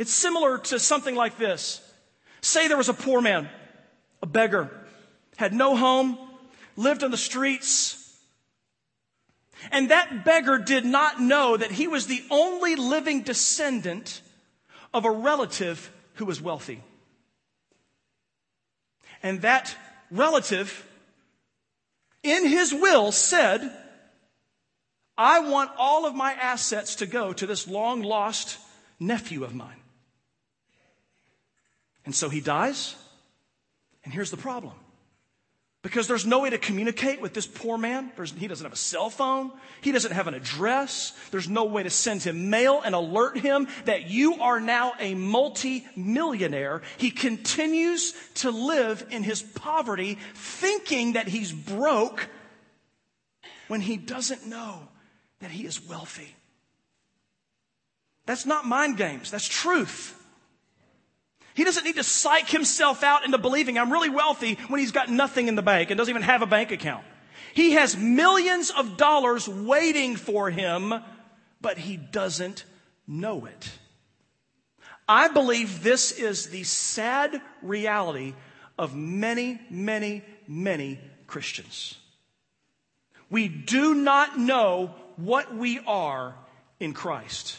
It's 0.00 0.14
similar 0.14 0.56
to 0.56 0.78
something 0.78 1.14
like 1.14 1.36
this. 1.36 1.82
Say 2.40 2.68
there 2.68 2.78
was 2.78 2.88
a 2.88 2.94
poor 2.94 3.20
man, 3.20 3.50
a 4.22 4.26
beggar, 4.26 4.70
had 5.36 5.52
no 5.52 5.76
home, 5.76 6.18
lived 6.74 7.04
on 7.04 7.10
the 7.10 7.18
streets, 7.18 8.16
and 9.70 9.90
that 9.90 10.24
beggar 10.24 10.56
did 10.56 10.86
not 10.86 11.20
know 11.20 11.54
that 11.54 11.70
he 11.70 11.86
was 11.86 12.06
the 12.06 12.22
only 12.30 12.76
living 12.76 13.20
descendant 13.20 14.22
of 14.94 15.04
a 15.04 15.10
relative 15.10 15.92
who 16.14 16.24
was 16.24 16.40
wealthy. 16.40 16.82
And 19.22 19.42
that 19.42 19.76
relative, 20.10 20.86
in 22.22 22.46
his 22.46 22.72
will, 22.72 23.12
said, 23.12 23.70
I 25.18 25.40
want 25.40 25.72
all 25.76 26.06
of 26.06 26.14
my 26.14 26.32
assets 26.32 26.94
to 26.96 27.06
go 27.06 27.34
to 27.34 27.46
this 27.46 27.68
long 27.68 28.00
lost 28.00 28.56
nephew 28.98 29.44
of 29.44 29.54
mine. 29.54 29.79
And 32.10 32.14
so 32.16 32.28
he 32.28 32.40
dies. 32.40 32.96
And 34.02 34.12
here's 34.12 34.32
the 34.32 34.36
problem. 34.36 34.72
Because 35.82 36.08
there's 36.08 36.26
no 36.26 36.40
way 36.40 36.50
to 36.50 36.58
communicate 36.58 37.20
with 37.20 37.34
this 37.34 37.46
poor 37.46 37.78
man. 37.78 38.10
There's, 38.16 38.32
he 38.32 38.48
doesn't 38.48 38.64
have 38.64 38.72
a 38.72 38.76
cell 38.76 39.10
phone. 39.10 39.52
He 39.80 39.92
doesn't 39.92 40.10
have 40.10 40.26
an 40.26 40.34
address. 40.34 41.12
There's 41.30 41.48
no 41.48 41.66
way 41.66 41.84
to 41.84 41.88
send 41.88 42.24
him 42.24 42.50
mail 42.50 42.82
and 42.84 42.96
alert 42.96 43.38
him 43.38 43.68
that 43.84 44.10
you 44.10 44.42
are 44.42 44.58
now 44.58 44.94
a 44.98 45.14
multi-millionaire. 45.14 46.82
He 46.98 47.12
continues 47.12 48.12
to 48.34 48.50
live 48.50 49.06
in 49.10 49.22
his 49.22 49.40
poverty, 49.40 50.18
thinking 50.34 51.12
that 51.12 51.28
he's 51.28 51.52
broke 51.52 52.28
when 53.68 53.80
he 53.80 53.96
doesn't 53.96 54.48
know 54.48 54.80
that 55.38 55.52
he 55.52 55.64
is 55.64 55.80
wealthy. 55.88 56.34
That's 58.26 58.46
not 58.46 58.66
mind 58.66 58.96
games. 58.96 59.30
That's 59.30 59.46
truth. 59.46 60.16
He 61.60 61.64
doesn't 61.64 61.84
need 61.84 61.96
to 61.96 62.04
psych 62.04 62.48
himself 62.48 63.02
out 63.02 63.26
into 63.26 63.36
believing 63.36 63.76
I'm 63.76 63.92
really 63.92 64.08
wealthy 64.08 64.54
when 64.68 64.80
he's 64.80 64.92
got 64.92 65.10
nothing 65.10 65.46
in 65.46 65.56
the 65.56 65.62
bank 65.62 65.90
and 65.90 65.98
doesn't 65.98 66.10
even 66.10 66.22
have 66.22 66.40
a 66.40 66.46
bank 66.46 66.70
account. 66.70 67.04
He 67.52 67.72
has 67.72 67.98
millions 67.98 68.70
of 68.70 68.96
dollars 68.96 69.46
waiting 69.46 70.16
for 70.16 70.48
him, 70.48 70.94
but 71.60 71.76
he 71.76 71.98
doesn't 71.98 72.64
know 73.06 73.44
it. 73.44 73.72
I 75.06 75.28
believe 75.28 75.82
this 75.82 76.12
is 76.12 76.46
the 76.46 76.62
sad 76.62 77.42
reality 77.60 78.32
of 78.78 78.96
many, 78.96 79.60
many, 79.68 80.22
many 80.48 80.98
Christians. 81.26 81.98
We 83.28 83.48
do 83.48 83.94
not 83.94 84.38
know 84.38 84.94
what 85.16 85.54
we 85.54 85.78
are 85.80 86.36
in 86.78 86.94
Christ. 86.94 87.58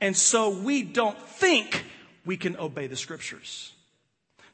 And 0.00 0.16
so 0.16 0.50
we 0.50 0.84
don't 0.84 1.20
think 1.20 1.84
we 2.24 2.36
can 2.36 2.56
obey 2.56 2.86
the 2.86 2.96
scriptures. 2.96 3.72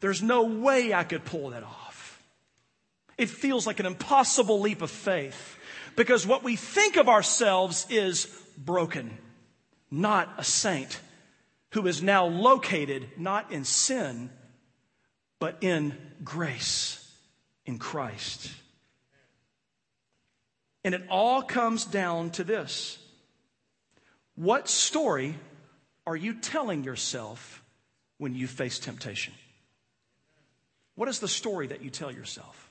There's 0.01 0.23
no 0.23 0.45
way 0.45 0.95
I 0.95 1.05
could 1.05 1.25
pull 1.25 1.51
that 1.51 1.63
off. 1.63 2.23
It 3.17 3.29
feels 3.29 3.67
like 3.67 3.81
an 3.81 3.87
impossible 3.87 4.61
leap 4.61 4.81
of 4.81 4.91
faith 4.91 5.57
because 5.97 6.27
what 6.27 6.45
we 6.45 6.55
think 6.55 6.97
of 6.97 7.09
ourselves 7.09 7.87
is 7.91 8.27
broken, 8.57 9.19
not 9.91 10.33
a 10.39 10.45
saint 10.45 11.01
who 11.73 11.87
is 11.87 12.03
now 12.03 12.27
located 12.27 13.09
not 13.17 13.53
in 13.53 13.65
sin, 13.65 14.31
but 15.41 15.59
in 15.61 15.95
grace 16.25 17.05
in 17.67 17.79
Christ. 17.79 18.51
And 20.85 20.95
it 20.95 21.03
all 21.11 21.43
comes 21.43 21.85
down 21.85 22.31
to 22.31 22.45
this. 22.45 22.99
What 24.37 24.69
story 24.69 25.35
are 26.07 26.17
you 26.17 26.35
telling 26.35 26.85
yourself 26.85 27.58
when 28.19 28.35
you 28.35 28.47
face 28.47 28.79
temptation? 28.79 29.33
What 30.95 31.09
is 31.09 31.21
the 31.21 31.29
story 31.29 31.69
that 31.69 31.83
you 31.83 31.91
tell 31.91 32.11
yourself? 32.11 32.69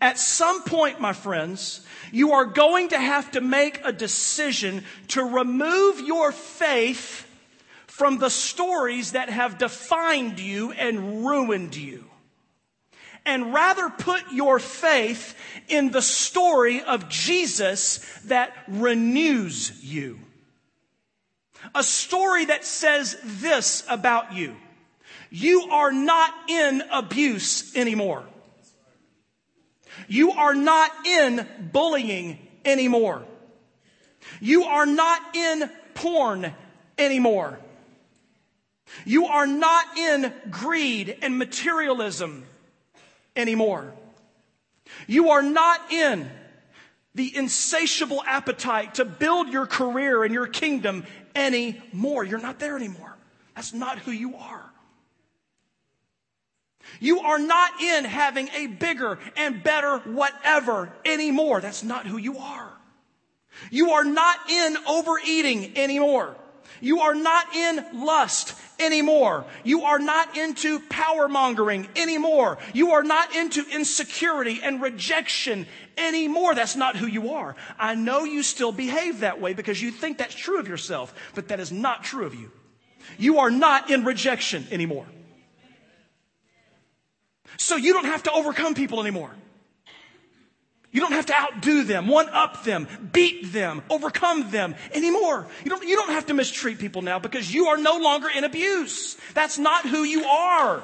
At 0.00 0.18
some 0.18 0.62
point, 0.64 1.00
my 1.00 1.12
friends, 1.12 1.84
you 2.12 2.32
are 2.32 2.44
going 2.44 2.88
to 2.88 2.98
have 2.98 3.30
to 3.32 3.40
make 3.40 3.80
a 3.84 3.92
decision 3.92 4.84
to 5.08 5.22
remove 5.22 6.00
your 6.00 6.32
faith 6.32 7.26
from 7.86 8.18
the 8.18 8.30
stories 8.30 9.12
that 9.12 9.30
have 9.30 9.58
defined 9.58 10.38
you 10.38 10.72
and 10.72 11.24
ruined 11.26 11.76
you. 11.76 12.04
And 13.26 13.52
rather 13.52 13.90
put 13.90 14.22
your 14.32 14.58
faith 14.58 15.36
in 15.68 15.90
the 15.90 16.02
story 16.02 16.82
of 16.82 17.08
Jesus 17.08 17.98
that 18.24 18.52
renews 18.66 19.82
you. 19.82 20.18
A 21.74 21.82
story 21.82 22.46
that 22.46 22.64
says 22.64 23.16
this 23.22 23.84
about 23.88 24.34
you. 24.34 24.56
You 25.30 25.68
are 25.70 25.92
not 25.92 26.32
in 26.48 26.82
abuse 26.90 27.76
anymore. 27.76 28.24
You 30.08 30.32
are 30.32 30.54
not 30.54 31.06
in 31.06 31.46
bullying 31.72 32.38
anymore. 32.64 33.24
You 34.40 34.64
are 34.64 34.86
not 34.86 35.36
in 35.36 35.70
porn 35.94 36.52
anymore. 36.98 37.58
You 39.04 39.26
are 39.26 39.46
not 39.46 39.96
in 39.96 40.32
greed 40.50 41.16
and 41.22 41.38
materialism 41.38 42.44
anymore. 43.36 43.92
You 45.06 45.30
are 45.30 45.42
not 45.42 45.92
in 45.92 46.28
the 47.14 47.36
insatiable 47.36 48.22
appetite 48.24 48.94
to 48.94 49.04
build 49.04 49.48
your 49.48 49.66
career 49.66 50.22
and 50.24 50.32
your 50.32 50.46
kingdom 50.46 51.04
anymore. 51.34 52.24
You're 52.24 52.40
not 52.40 52.58
there 52.58 52.76
anymore. 52.76 53.16
That's 53.54 53.72
not 53.72 53.98
who 53.98 54.10
you 54.10 54.36
are. 54.36 54.70
You 56.98 57.20
are 57.20 57.38
not 57.38 57.80
in 57.80 58.04
having 58.04 58.48
a 58.48 58.66
bigger 58.66 59.18
and 59.36 59.62
better 59.62 59.98
whatever 59.98 60.92
anymore. 61.04 61.60
That's 61.60 61.84
not 61.84 62.06
who 62.06 62.16
you 62.16 62.38
are. 62.38 62.72
You 63.70 63.90
are 63.90 64.04
not 64.04 64.50
in 64.50 64.76
overeating 64.88 65.76
anymore. 65.76 66.36
You 66.80 67.00
are 67.00 67.14
not 67.14 67.54
in 67.54 67.84
lust 67.94 68.54
anymore. 68.80 69.44
You 69.62 69.82
are 69.82 69.98
not 69.98 70.36
into 70.36 70.80
power 70.88 71.28
mongering 71.28 71.88
anymore. 71.94 72.58
You 72.72 72.92
are 72.92 73.02
not 73.02 73.36
into 73.36 73.64
insecurity 73.70 74.60
and 74.62 74.80
rejection 74.80 75.66
anymore. 75.96 76.54
That's 76.54 76.76
not 76.76 76.96
who 76.96 77.06
you 77.06 77.30
are. 77.30 77.54
I 77.78 77.94
know 77.94 78.24
you 78.24 78.42
still 78.42 78.72
behave 78.72 79.20
that 79.20 79.40
way 79.40 79.52
because 79.52 79.80
you 79.80 79.90
think 79.90 80.18
that's 80.18 80.34
true 80.34 80.58
of 80.58 80.66
yourself, 80.66 81.14
but 81.34 81.48
that 81.48 81.60
is 81.60 81.70
not 81.70 82.02
true 82.02 82.26
of 82.26 82.34
you. 82.34 82.50
You 83.18 83.38
are 83.38 83.50
not 83.50 83.90
in 83.90 84.04
rejection 84.04 84.66
anymore. 84.70 85.06
So 87.58 87.76
you 87.76 87.92
don't 87.92 88.06
have 88.06 88.22
to 88.24 88.32
overcome 88.32 88.74
people 88.74 89.00
anymore. 89.00 89.30
You 90.92 91.00
don't 91.00 91.12
have 91.12 91.26
to 91.26 91.34
outdo 91.34 91.84
them, 91.84 92.08
one 92.08 92.28
up 92.30 92.64
them, 92.64 92.88
beat 93.12 93.52
them, 93.52 93.82
overcome 93.88 94.50
them 94.50 94.74
anymore. 94.92 95.46
You 95.64 95.70
don't, 95.70 95.86
you 95.86 95.94
don't 95.94 96.10
have 96.10 96.26
to 96.26 96.34
mistreat 96.34 96.80
people 96.80 97.02
now 97.02 97.20
because 97.20 97.52
you 97.52 97.68
are 97.68 97.76
no 97.76 97.98
longer 97.98 98.28
in 98.28 98.42
abuse. 98.42 99.16
That's 99.34 99.56
not 99.56 99.86
who 99.86 100.02
you 100.02 100.24
are. 100.24 100.82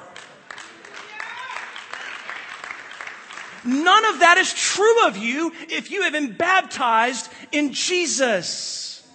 None 3.65 4.05
of 4.05 4.19
that 4.21 4.37
is 4.37 4.53
true 4.53 5.07
of 5.07 5.17
you 5.17 5.51
if 5.67 5.91
you 5.91 6.03
have 6.03 6.13
been 6.13 6.31
baptized 6.31 7.29
in 7.51 7.73
Jesus. 7.73 9.05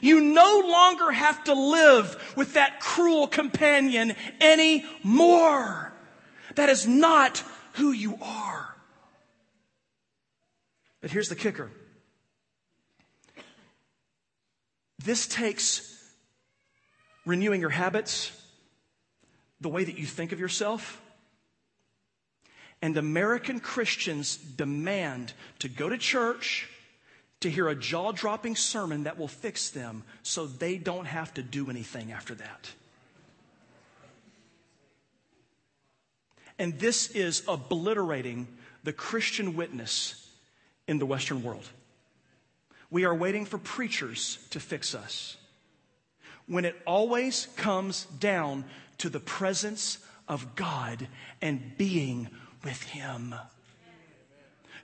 You 0.00 0.22
no 0.22 0.62
longer 0.66 1.10
have 1.10 1.44
to 1.44 1.52
live 1.52 2.32
with 2.36 2.54
that 2.54 2.80
cruel 2.80 3.26
companion 3.26 4.14
anymore. 4.40 5.92
That 6.54 6.70
is 6.70 6.86
not 6.86 7.42
who 7.74 7.92
you 7.92 8.18
are. 8.20 8.74
But 11.00 11.10
here's 11.10 11.28
the 11.28 11.36
kicker. 11.36 11.70
This 15.02 15.26
takes 15.26 15.96
renewing 17.24 17.60
your 17.60 17.70
habits, 17.70 18.32
the 19.60 19.68
way 19.68 19.84
that 19.84 19.98
you 19.98 20.06
think 20.06 20.32
of 20.32 20.40
yourself. 20.40 21.00
And 22.82 22.96
American 22.96 23.60
Christians 23.60 24.36
demand 24.36 25.32
to 25.58 25.68
go 25.68 25.88
to 25.88 25.98
church 25.98 26.68
to 27.40 27.50
hear 27.50 27.68
a 27.68 27.74
jaw 27.74 28.12
dropping 28.12 28.56
sermon 28.56 29.04
that 29.04 29.18
will 29.18 29.28
fix 29.28 29.70
them 29.70 30.02
so 30.22 30.46
they 30.46 30.76
don't 30.76 31.06
have 31.06 31.32
to 31.34 31.42
do 31.42 31.70
anything 31.70 32.12
after 32.12 32.34
that. 32.34 32.70
And 36.60 36.78
this 36.78 37.10
is 37.12 37.42
obliterating 37.48 38.46
the 38.84 38.92
Christian 38.92 39.56
witness 39.56 40.28
in 40.86 40.98
the 40.98 41.06
Western 41.06 41.42
world. 41.42 41.66
We 42.90 43.06
are 43.06 43.14
waiting 43.14 43.46
for 43.46 43.56
preachers 43.56 44.38
to 44.50 44.60
fix 44.60 44.94
us. 44.94 45.38
When 46.46 46.66
it 46.66 46.76
always 46.86 47.48
comes 47.56 48.04
down 48.04 48.66
to 48.98 49.08
the 49.08 49.20
presence 49.20 50.04
of 50.28 50.54
God 50.54 51.08
and 51.40 51.78
being 51.78 52.28
with 52.62 52.82
Him, 52.82 53.34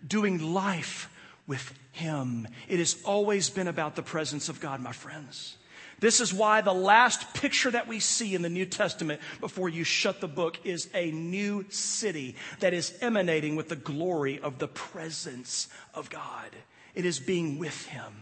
doing 0.06 0.54
life 0.54 1.10
with 1.46 1.74
Him. 1.92 2.48
It 2.68 2.78
has 2.78 2.96
always 3.04 3.50
been 3.50 3.68
about 3.68 3.96
the 3.96 4.02
presence 4.02 4.48
of 4.48 4.60
God, 4.60 4.80
my 4.80 4.92
friends. 4.92 5.58
This 5.99 6.20
is 6.20 6.32
why 6.32 6.61
the 6.61 6.74
last 6.74 7.32
picture 7.34 7.70
that 7.70 7.88
we 7.88 8.01
see 8.01 8.34
in 8.34 8.42
the 8.42 8.51
New 8.51 8.66
Testament 8.66 9.20
before 9.40 9.68
you 9.68 9.82
shut 9.82 10.20
the 10.20 10.28
book 10.28 10.59
is 10.64 10.90
a 10.94 11.11
new 11.11 11.64
city 11.70 12.36
that 12.61 12.74
is 12.74 12.97
emanating 13.01 13.57
with 13.57 13.70
the 13.70 13.76
glory 13.76 14.38
of 14.38 14.59
the 14.59 14.68
presence 14.68 15.68
of 15.94 16.11
God. 16.11 16.51
It 16.94 17.07
is 17.07 17.18
being 17.18 17.59
with 17.59 17.86
Him. 17.86 18.12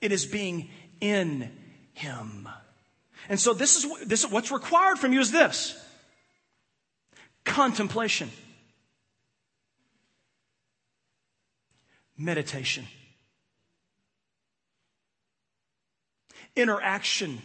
It 0.00 0.12
is 0.12 0.26
being 0.26 0.70
in 1.00 1.50
Him. 1.94 2.48
And 3.28 3.40
so 3.40 3.52
this 3.52 3.82
is, 3.82 4.06
this 4.06 4.22
is 4.24 4.30
what's 4.30 4.52
required 4.52 4.98
from 4.98 5.12
you 5.12 5.20
is 5.20 5.32
this. 5.32 5.76
Contemplation. 7.44 8.30
Meditation. 12.16 12.86
Interaction 16.56 17.40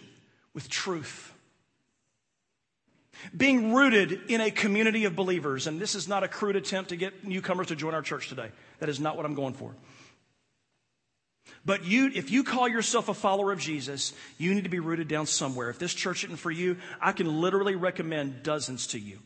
with 0.53 0.69
truth. 0.69 1.33
Being 3.35 3.73
rooted 3.73 4.31
in 4.31 4.41
a 4.41 4.49
community 4.49 5.05
of 5.05 5.15
believers. 5.15 5.67
And 5.67 5.79
this 5.79 5.93
is 5.93 6.07
not 6.07 6.23
a 6.23 6.27
crude 6.27 6.55
attempt 6.55 6.89
to 6.89 6.95
get 6.95 7.23
newcomers 7.23 7.67
to 7.67 7.75
join 7.75 7.93
our 7.93 8.01
church 8.01 8.29
today. 8.29 8.49
That 8.79 8.89
is 8.89 8.99
not 8.99 9.15
what 9.15 9.25
I'm 9.25 9.35
going 9.35 9.53
for. 9.53 9.75
But 11.63 11.85
you, 11.85 12.09
if 12.13 12.31
you 12.31 12.43
call 12.43 12.67
yourself 12.67 13.09
a 13.09 13.13
follower 13.13 13.51
of 13.51 13.59
Jesus, 13.59 14.13
you 14.39 14.55
need 14.55 14.63
to 14.63 14.69
be 14.69 14.79
rooted 14.79 15.07
down 15.07 15.27
somewhere. 15.27 15.69
If 15.69 15.77
this 15.77 15.93
church 15.93 16.23
isn't 16.23 16.37
for 16.37 16.49
you, 16.49 16.77
I 16.99 17.11
can 17.11 17.41
literally 17.41 17.75
recommend 17.75 18.41
dozens 18.41 18.87
to 18.87 18.99
you. 18.99 19.19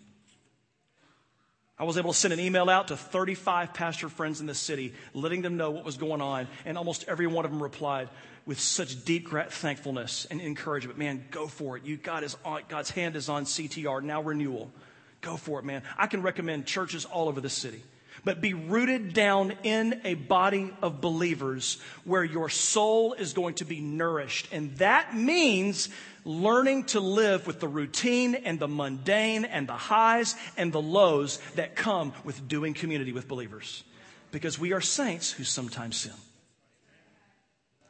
I 1.77 1.83
was 1.83 1.97
able 1.97 2.13
to 2.13 2.17
send 2.17 2.33
an 2.33 2.39
email 2.39 2.69
out 2.69 2.87
to 2.87 2.97
35 2.97 3.73
pastor 3.73 4.07
friends 4.07 4.39
in 4.39 4.47
the 4.47 4.55
city, 4.55 4.93
letting 5.13 5.41
them 5.41 5.57
know 5.57 5.71
what 5.71 5.83
was 5.83 5.97
going 5.97 6.21
on, 6.21 6.47
and 6.63 6.77
almost 6.77 7.03
every 7.07 7.27
one 7.27 7.43
of 7.43 7.51
them 7.51 7.61
replied 7.61 8.07
with 8.45 8.59
such 8.59 9.03
deep 9.03 9.29
thankfulness 9.29 10.25
and 10.31 10.39
encouragement. 10.39 10.97
Man, 10.97 11.25
go 11.31 11.47
for 11.47 11.75
it. 11.75 11.83
You, 11.83 11.97
God 11.97 12.23
is 12.23 12.37
on, 12.45 12.61
God's 12.69 12.91
hand 12.91 13.17
is 13.17 13.27
on 13.27 13.43
CTR, 13.43 14.03
now 14.03 14.21
renewal. 14.21 14.71
Go 15.19 15.35
for 15.35 15.59
it, 15.59 15.65
man. 15.65 15.81
I 15.97 16.07
can 16.07 16.21
recommend 16.21 16.65
churches 16.65 17.03
all 17.03 17.27
over 17.27 17.41
the 17.41 17.49
city. 17.49 17.83
But 18.23 18.41
be 18.41 18.53
rooted 18.53 19.13
down 19.13 19.53
in 19.63 20.01
a 20.05 20.13
body 20.13 20.73
of 20.81 21.01
believers 21.01 21.77
where 22.05 22.23
your 22.23 22.49
soul 22.49 23.13
is 23.13 23.33
going 23.33 23.55
to 23.55 23.65
be 23.65 23.81
nourished. 23.81 24.47
And 24.51 24.75
that 24.77 25.15
means 25.15 25.89
learning 26.25 26.85
to 26.85 26.99
live 26.99 27.45
with 27.45 27.59
the 27.59 27.67
routine 27.67 28.35
and 28.35 28.59
the 28.59 28.67
mundane 28.67 29.45
and 29.45 29.67
the 29.69 29.73
highs 29.73 30.35
and 30.57 30.73
the 30.73 30.81
lows 30.81 31.37
that 31.53 31.75
come 31.75 32.11
with 32.23 32.47
doing 32.47 32.73
community 32.73 33.13
with 33.13 33.27
believers. 33.27 33.83
Because 34.31 34.59
we 34.59 34.73
are 34.73 34.81
saints 34.81 35.31
who 35.31 35.43
sometimes 35.43 35.95
sin. 35.95 36.13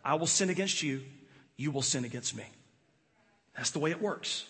I 0.04 0.16
will 0.16 0.28
sin 0.28 0.50
against 0.50 0.84
you, 0.84 1.02
you 1.58 1.72
will 1.72 1.82
sin 1.82 2.06
against 2.06 2.36
me. 2.36 2.44
That's 3.56 3.72
the 3.72 3.80
way 3.80 3.90
it 3.92 4.02
works. 4.02 4.46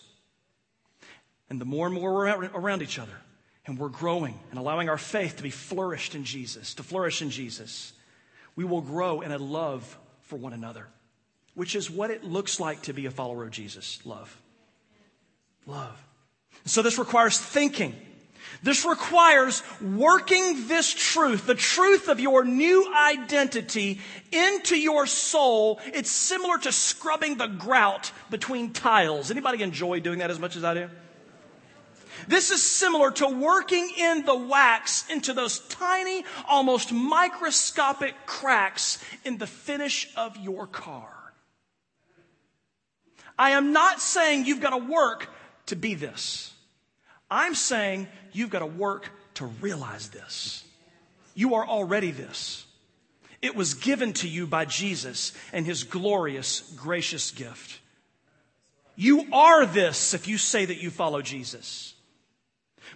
And 1.48 1.60
the 1.60 1.64
more 1.64 1.86
and 1.86 1.94
more 1.94 2.12
we're 2.12 2.48
around 2.48 2.82
each 2.82 2.98
other 2.98 3.16
and 3.64 3.78
we're 3.78 3.88
growing 3.88 4.38
and 4.50 4.58
allowing 4.58 4.88
our 4.88 4.98
faith 4.98 5.36
to 5.36 5.42
be 5.44 5.50
flourished 5.50 6.14
in 6.14 6.24
Jesus, 6.24 6.74
to 6.74 6.82
flourish 6.82 7.22
in 7.22 7.30
Jesus, 7.30 7.92
we 8.56 8.64
will 8.64 8.80
grow 8.80 9.20
in 9.20 9.30
a 9.30 9.38
love 9.38 9.96
for 10.22 10.36
one 10.36 10.52
another 10.52 10.88
which 11.56 11.74
is 11.74 11.90
what 11.90 12.10
it 12.12 12.22
looks 12.22 12.60
like 12.60 12.82
to 12.82 12.92
be 12.92 13.06
a 13.06 13.10
follower 13.10 13.42
of 13.42 13.50
Jesus 13.50 13.98
love. 14.06 14.40
Love. 15.66 16.00
So 16.64 16.82
this 16.82 16.98
requires 16.98 17.38
thinking. 17.38 17.96
This 18.62 18.84
requires 18.84 19.62
working 19.80 20.68
this 20.68 20.92
truth, 20.92 21.46
the 21.46 21.54
truth 21.54 22.08
of 22.08 22.20
your 22.20 22.44
new 22.44 22.92
identity 22.94 24.00
into 24.30 24.76
your 24.76 25.06
soul. 25.06 25.80
It's 25.86 26.10
similar 26.10 26.58
to 26.58 26.72
scrubbing 26.72 27.36
the 27.36 27.48
grout 27.48 28.12
between 28.30 28.72
tiles. 28.72 29.30
Anybody 29.30 29.62
enjoy 29.62 30.00
doing 30.00 30.20
that 30.20 30.30
as 30.30 30.38
much 30.38 30.56
as 30.56 30.64
I 30.64 30.74
do? 30.74 30.90
This 32.28 32.50
is 32.50 32.70
similar 32.70 33.10
to 33.12 33.28
working 33.28 33.90
in 33.98 34.24
the 34.24 34.36
wax 34.36 35.08
into 35.10 35.32
those 35.32 35.58
tiny, 35.58 36.24
almost 36.48 36.92
microscopic 36.92 38.14
cracks 38.26 39.02
in 39.24 39.38
the 39.38 39.46
finish 39.46 40.12
of 40.16 40.36
your 40.36 40.66
car. 40.66 41.15
I 43.38 43.50
am 43.50 43.72
not 43.72 44.00
saying 44.00 44.46
you've 44.46 44.60
got 44.60 44.70
to 44.70 44.84
work 44.90 45.28
to 45.66 45.76
be 45.76 45.94
this. 45.94 46.52
I'm 47.30 47.54
saying 47.54 48.08
you've 48.32 48.50
got 48.50 48.60
to 48.60 48.66
work 48.66 49.10
to 49.34 49.46
realize 49.46 50.08
this. 50.10 50.64
You 51.34 51.56
are 51.56 51.66
already 51.66 52.12
this. 52.12 52.64
It 53.42 53.54
was 53.54 53.74
given 53.74 54.12
to 54.14 54.28
you 54.28 54.46
by 54.46 54.64
Jesus 54.64 55.32
and 55.52 55.66
his 55.66 55.84
glorious, 55.84 56.60
gracious 56.76 57.30
gift. 57.30 57.80
You 58.96 59.26
are 59.32 59.66
this 59.66 60.14
if 60.14 60.26
you 60.26 60.38
say 60.38 60.64
that 60.64 60.82
you 60.82 60.90
follow 60.90 61.20
Jesus. 61.20 61.94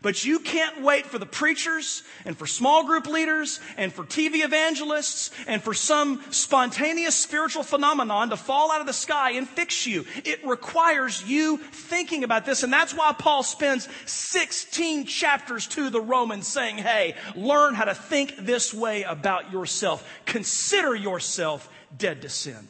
But 0.03 0.24
you 0.24 0.38
can't 0.38 0.82
wait 0.82 1.07
for 1.07 1.18
the 1.18 1.26
preachers 1.26 2.03
and 2.24 2.36
for 2.36 2.47
small 2.47 2.86
group 2.86 3.07
leaders 3.07 3.61
and 3.76 3.93
for 3.93 4.05
TV 4.05 4.45
evangelists 4.45 5.30
and 5.47 5.62
for 5.62 5.74
some 5.74 6.22
spontaneous 6.30 7.14
spiritual 7.14 7.62
phenomenon 7.62 8.30
to 8.30 8.36
fall 8.36 8.72
out 8.72 8.80
of 8.80 8.86
the 8.86 8.93
sky 8.93 9.32
and 9.32 9.49
fix 9.49 9.86
you. 9.86 10.07
It 10.24 10.47
requires 10.47 11.22
you 11.28 11.59
thinking 11.59 12.24
about 12.24 12.47
this. 12.47 12.62
And 12.62 12.72
that's 12.72 12.95
why 12.95 13.12
Paul 13.12 13.43
spends 13.43 13.88
16 14.07 15.07
chapters 15.07 15.66
to 15.68 15.91
the 15.91 16.01
Romans 16.01 16.47
saying, 16.47 16.78
hey, 16.78 17.14
learn 17.36 17.74
how 17.74 17.84
to 17.84 17.95
think 17.95 18.36
this 18.38 18.72
way 18.72 19.03
about 19.03 19.53
yourself. 19.53 20.09
Consider 20.24 20.95
yourself 20.95 21.68
dead 21.97 22.22
to 22.22 22.28
sin. 22.28 22.68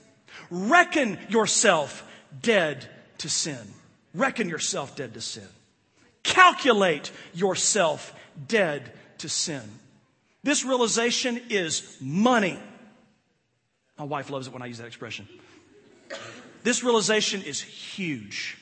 Reckon 0.50 1.18
yourself 1.28 2.04
dead 2.42 2.88
to 3.18 3.28
sin. 3.28 3.58
Reckon 4.14 4.48
yourself 4.48 4.96
dead 4.96 5.14
to 5.14 5.20
sin. 5.20 5.46
Calculate 6.30 7.10
yourself 7.34 8.14
dead 8.46 8.92
to 9.18 9.28
sin. 9.28 9.62
This 10.44 10.64
realization 10.64 11.40
is 11.50 11.96
money. 12.00 12.56
My 13.98 14.04
wife 14.04 14.30
loves 14.30 14.46
it 14.46 14.52
when 14.52 14.62
I 14.62 14.66
use 14.66 14.78
that 14.78 14.86
expression. 14.86 15.28
This 16.62 16.84
realization 16.84 17.42
is 17.42 17.60
huge. 17.60 18.56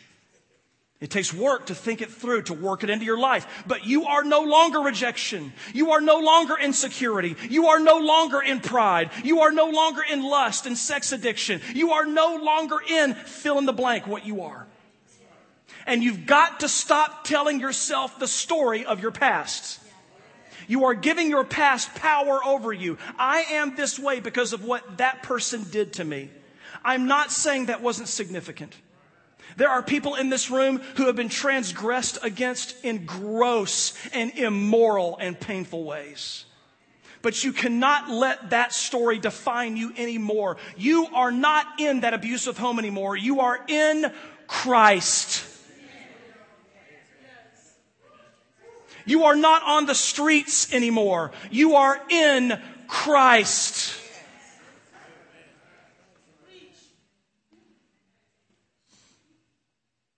It 0.98 1.10
takes 1.10 1.32
work 1.32 1.66
to 1.66 1.74
think 1.74 2.00
it 2.00 2.10
through, 2.10 2.42
to 2.44 2.54
work 2.54 2.84
it 2.84 2.90
into 2.90 3.04
your 3.04 3.18
life. 3.18 3.46
But 3.66 3.84
you 3.84 4.06
are 4.06 4.24
no 4.24 4.40
longer 4.40 4.80
rejection. 4.80 5.52
You 5.74 5.92
are 5.92 6.00
no 6.00 6.18
longer 6.18 6.54
insecurity. 6.58 7.36
You 7.50 7.68
are 7.68 7.78
no 7.78 7.98
longer 7.98 8.40
in 8.40 8.60
pride. 8.60 9.10
You 9.22 9.40
are 9.42 9.52
no 9.52 9.66
longer 9.66 10.02
in 10.10 10.22
lust 10.22 10.64
and 10.64 10.76
sex 10.76 11.12
addiction. 11.12 11.60
You 11.74 11.92
are 11.92 12.06
no 12.06 12.36
longer 12.36 12.76
in 12.88 13.14
fill 13.14 13.58
in 13.58 13.66
the 13.66 13.74
blank 13.74 14.06
what 14.06 14.26
you 14.26 14.40
are. 14.40 14.66
And 15.88 16.04
you've 16.04 16.26
got 16.26 16.60
to 16.60 16.68
stop 16.68 17.24
telling 17.24 17.60
yourself 17.60 18.18
the 18.18 18.28
story 18.28 18.84
of 18.84 19.00
your 19.00 19.10
past. 19.10 19.80
You 20.66 20.84
are 20.84 20.92
giving 20.92 21.30
your 21.30 21.44
past 21.44 21.94
power 21.94 22.44
over 22.44 22.74
you. 22.74 22.98
I 23.18 23.40
am 23.52 23.74
this 23.74 23.98
way 23.98 24.20
because 24.20 24.52
of 24.52 24.62
what 24.62 24.98
that 24.98 25.22
person 25.22 25.64
did 25.70 25.94
to 25.94 26.04
me. 26.04 26.28
I'm 26.84 27.06
not 27.06 27.32
saying 27.32 27.66
that 27.66 27.80
wasn't 27.80 28.08
significant. 28.08 28.76
There 29.56 29.70
are 29.70 29.82
people 29.82 30.14
in 30.14 30.28
this 30.28 30.50
room 30.50 30.82
who 30.96 31.06
have 31.06 31.16
been 31.16 31.30
transgressed 31.30 32.18
against 32.22 32.84
in 32.84 33.06
gross 33.06 33.94
and 34.12 34.30
immoral 34.32 35.16
and 35.18 35.40
painful 35.40 35.84
ways. 35.84 36.44
But 37.22 37.42
you 37.44 37.54
cannot 37.54 38.10
let 38.10 38.50
that 38.50 38.74
story 38.74 39.18
define 39.18 39.78
you 39.78 39.94
anymore. 39.96 40.58
You 40.76 41.06
are 41.14 41.32
not 41.32 41.80
in 41.80 42.00
that 42.00 42.12
abusive 42.12 42.58
home 42.58 42.78
anymore. 42.78 43.16
You 43.16 43.40
are 43.40 43.58
in 43.68 44.12
Christ. 44.46 45.47
You 49.08 49.24
are 49.24 49.36
not 49.36 49.62
on 49.62 49.86
the 49.86 49.94
streets 49.94 50.72
anymore. 50.72 51.32
You 51.50 51.76
are 51.76 51.98
in 52.10 52.60
Christ. 52.86 53.98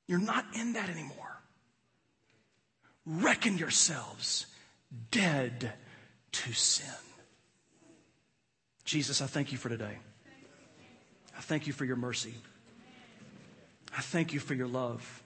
You're 0.09 0.19
not 0.19 0.45
in 0.55 0.73
that 0.73 0.91
anymore. 0.91 1.41
Reckon 3.07 3.59
yourselves 3.59 4.47
dead 5.13 5.73
to 6.33 6.53
sin. 6.53 6.85
Jesus, 8.85 9.23
I 9.23 9.27
thank 9.27 9.53
you 9.53 9.59
for 9.59 9.69
today. 9.69 9.99
I 11.39 11.41
thank 11.41 11.69
you 11.69 11.73
for 11.73 11.85
your 11.85 11.95
mercy. 11.95 12.35
I 13.97 14.01
thank 14.01 14.33
you 14.33 14.41
for 14.41 14.55
your 14.55 14.67
love. 14.67 15.23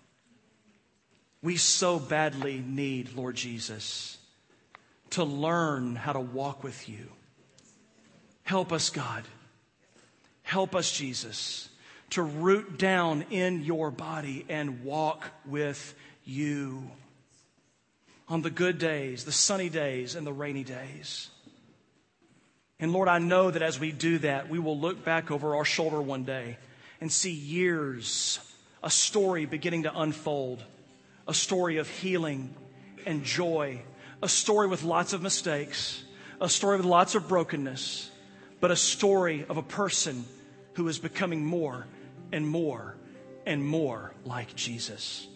We 1.44 1.58
so 1.58 1.98
badly 1.98 2.64
need, 2.66 3.12
Lord 3.12 3.36
Jesus, 3.36 4.16
to 5.10 5.24
learn 5.24 5.94
how 5.94 6.14
to 6.14 6.20
walk 6.20 6.64
with 6.64 6.88
you. 6.88 7.10
Help 8.44 8.72
us, 8.72 8.88
God. 8.88 9.24
Help 10.42 10.74
us, 10.74 10.90
Jesus, 10.90 11.68
to 12.10 12.22
root 12.22 12.78
down 12.78 13.26
in 13.28 13.62
your 13.62 13.90
body 13.90 14.46
and 14.48 14.84
walk 14.84 15.28
with 15.44 15.94
you 16.24 16.90
on 18.26 18.40
the 18.40 18.48
good 18.48 18.78
days, 18.78 19.26
the 19.26 19.32
sunny 19.32 19.68
days, 19.68 20.14
and 20.14 20.26
the 20.26 20.32
rainy 20.32 20.64
days. 20.64 21.28
And 22.80 22.90
Lord, 22.90 23.06
I 23.06 23.18
know 23.18 23.50
that 23.50 23.60
as 23.60 23.78
we 23.78 23.92
do 23.92 24.16
that, 24.20 24.48
we 24.48 24.58
will 24.58 24.80
look 24.80 25.04
back 25.04 25.30
over 25.30 25.56
our 25.56 25.66
shoulder 25.66 26.00
one 26.00 26.24
day 26.24 26.56
and 27.02 27.12
see 27.12 27.32
years, 27.32 28.38
a 28.82 28.88
story 28.88 29.44
beginning 29.44 29.82
to 29.82 29.94
unfold 29.94 30.64
a 31.26 31.34
story 31.34 31.78
of 31.78 31.88
healing 31.88 32.54
and 33.06 33.24
joy, 33.24 33.82
a 34.22 34.28
story 34.28 34.66
with 34.66 34.82
lots 34.82 35.12
of 35.12 35.22
mistakes, 35.22 36.04
a 36.40 36.48
story 36.48 36.76
with 36.76 36.86
lots 36.86 37.14
of 37.14 37.28
brokenness, 37.28 38.10
but 38.60 38.70
a 38.70 38.76
story 38.76 39.44
of 39.48 39.56
a 39.56 39.62
person 39.62 40.24
who 40.74 40.88
is 40.88 40.98
becoming 40.98 41.44
more 41.44 41.86
and 42.32 42.46
more 42.46 42.96
and 43.46 43.64
more 43.64 44.14
like 44.24 44.54
Jesus. 44.54 45.26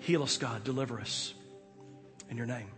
Heal 0.00 0.22
us, 0.22 0.36
God. 0.36 0.64
Deliver 0.64 1.00
us. 1.00 1.34
In 2.30 2.36
your 2.36 2.46
name. 2.46 2.73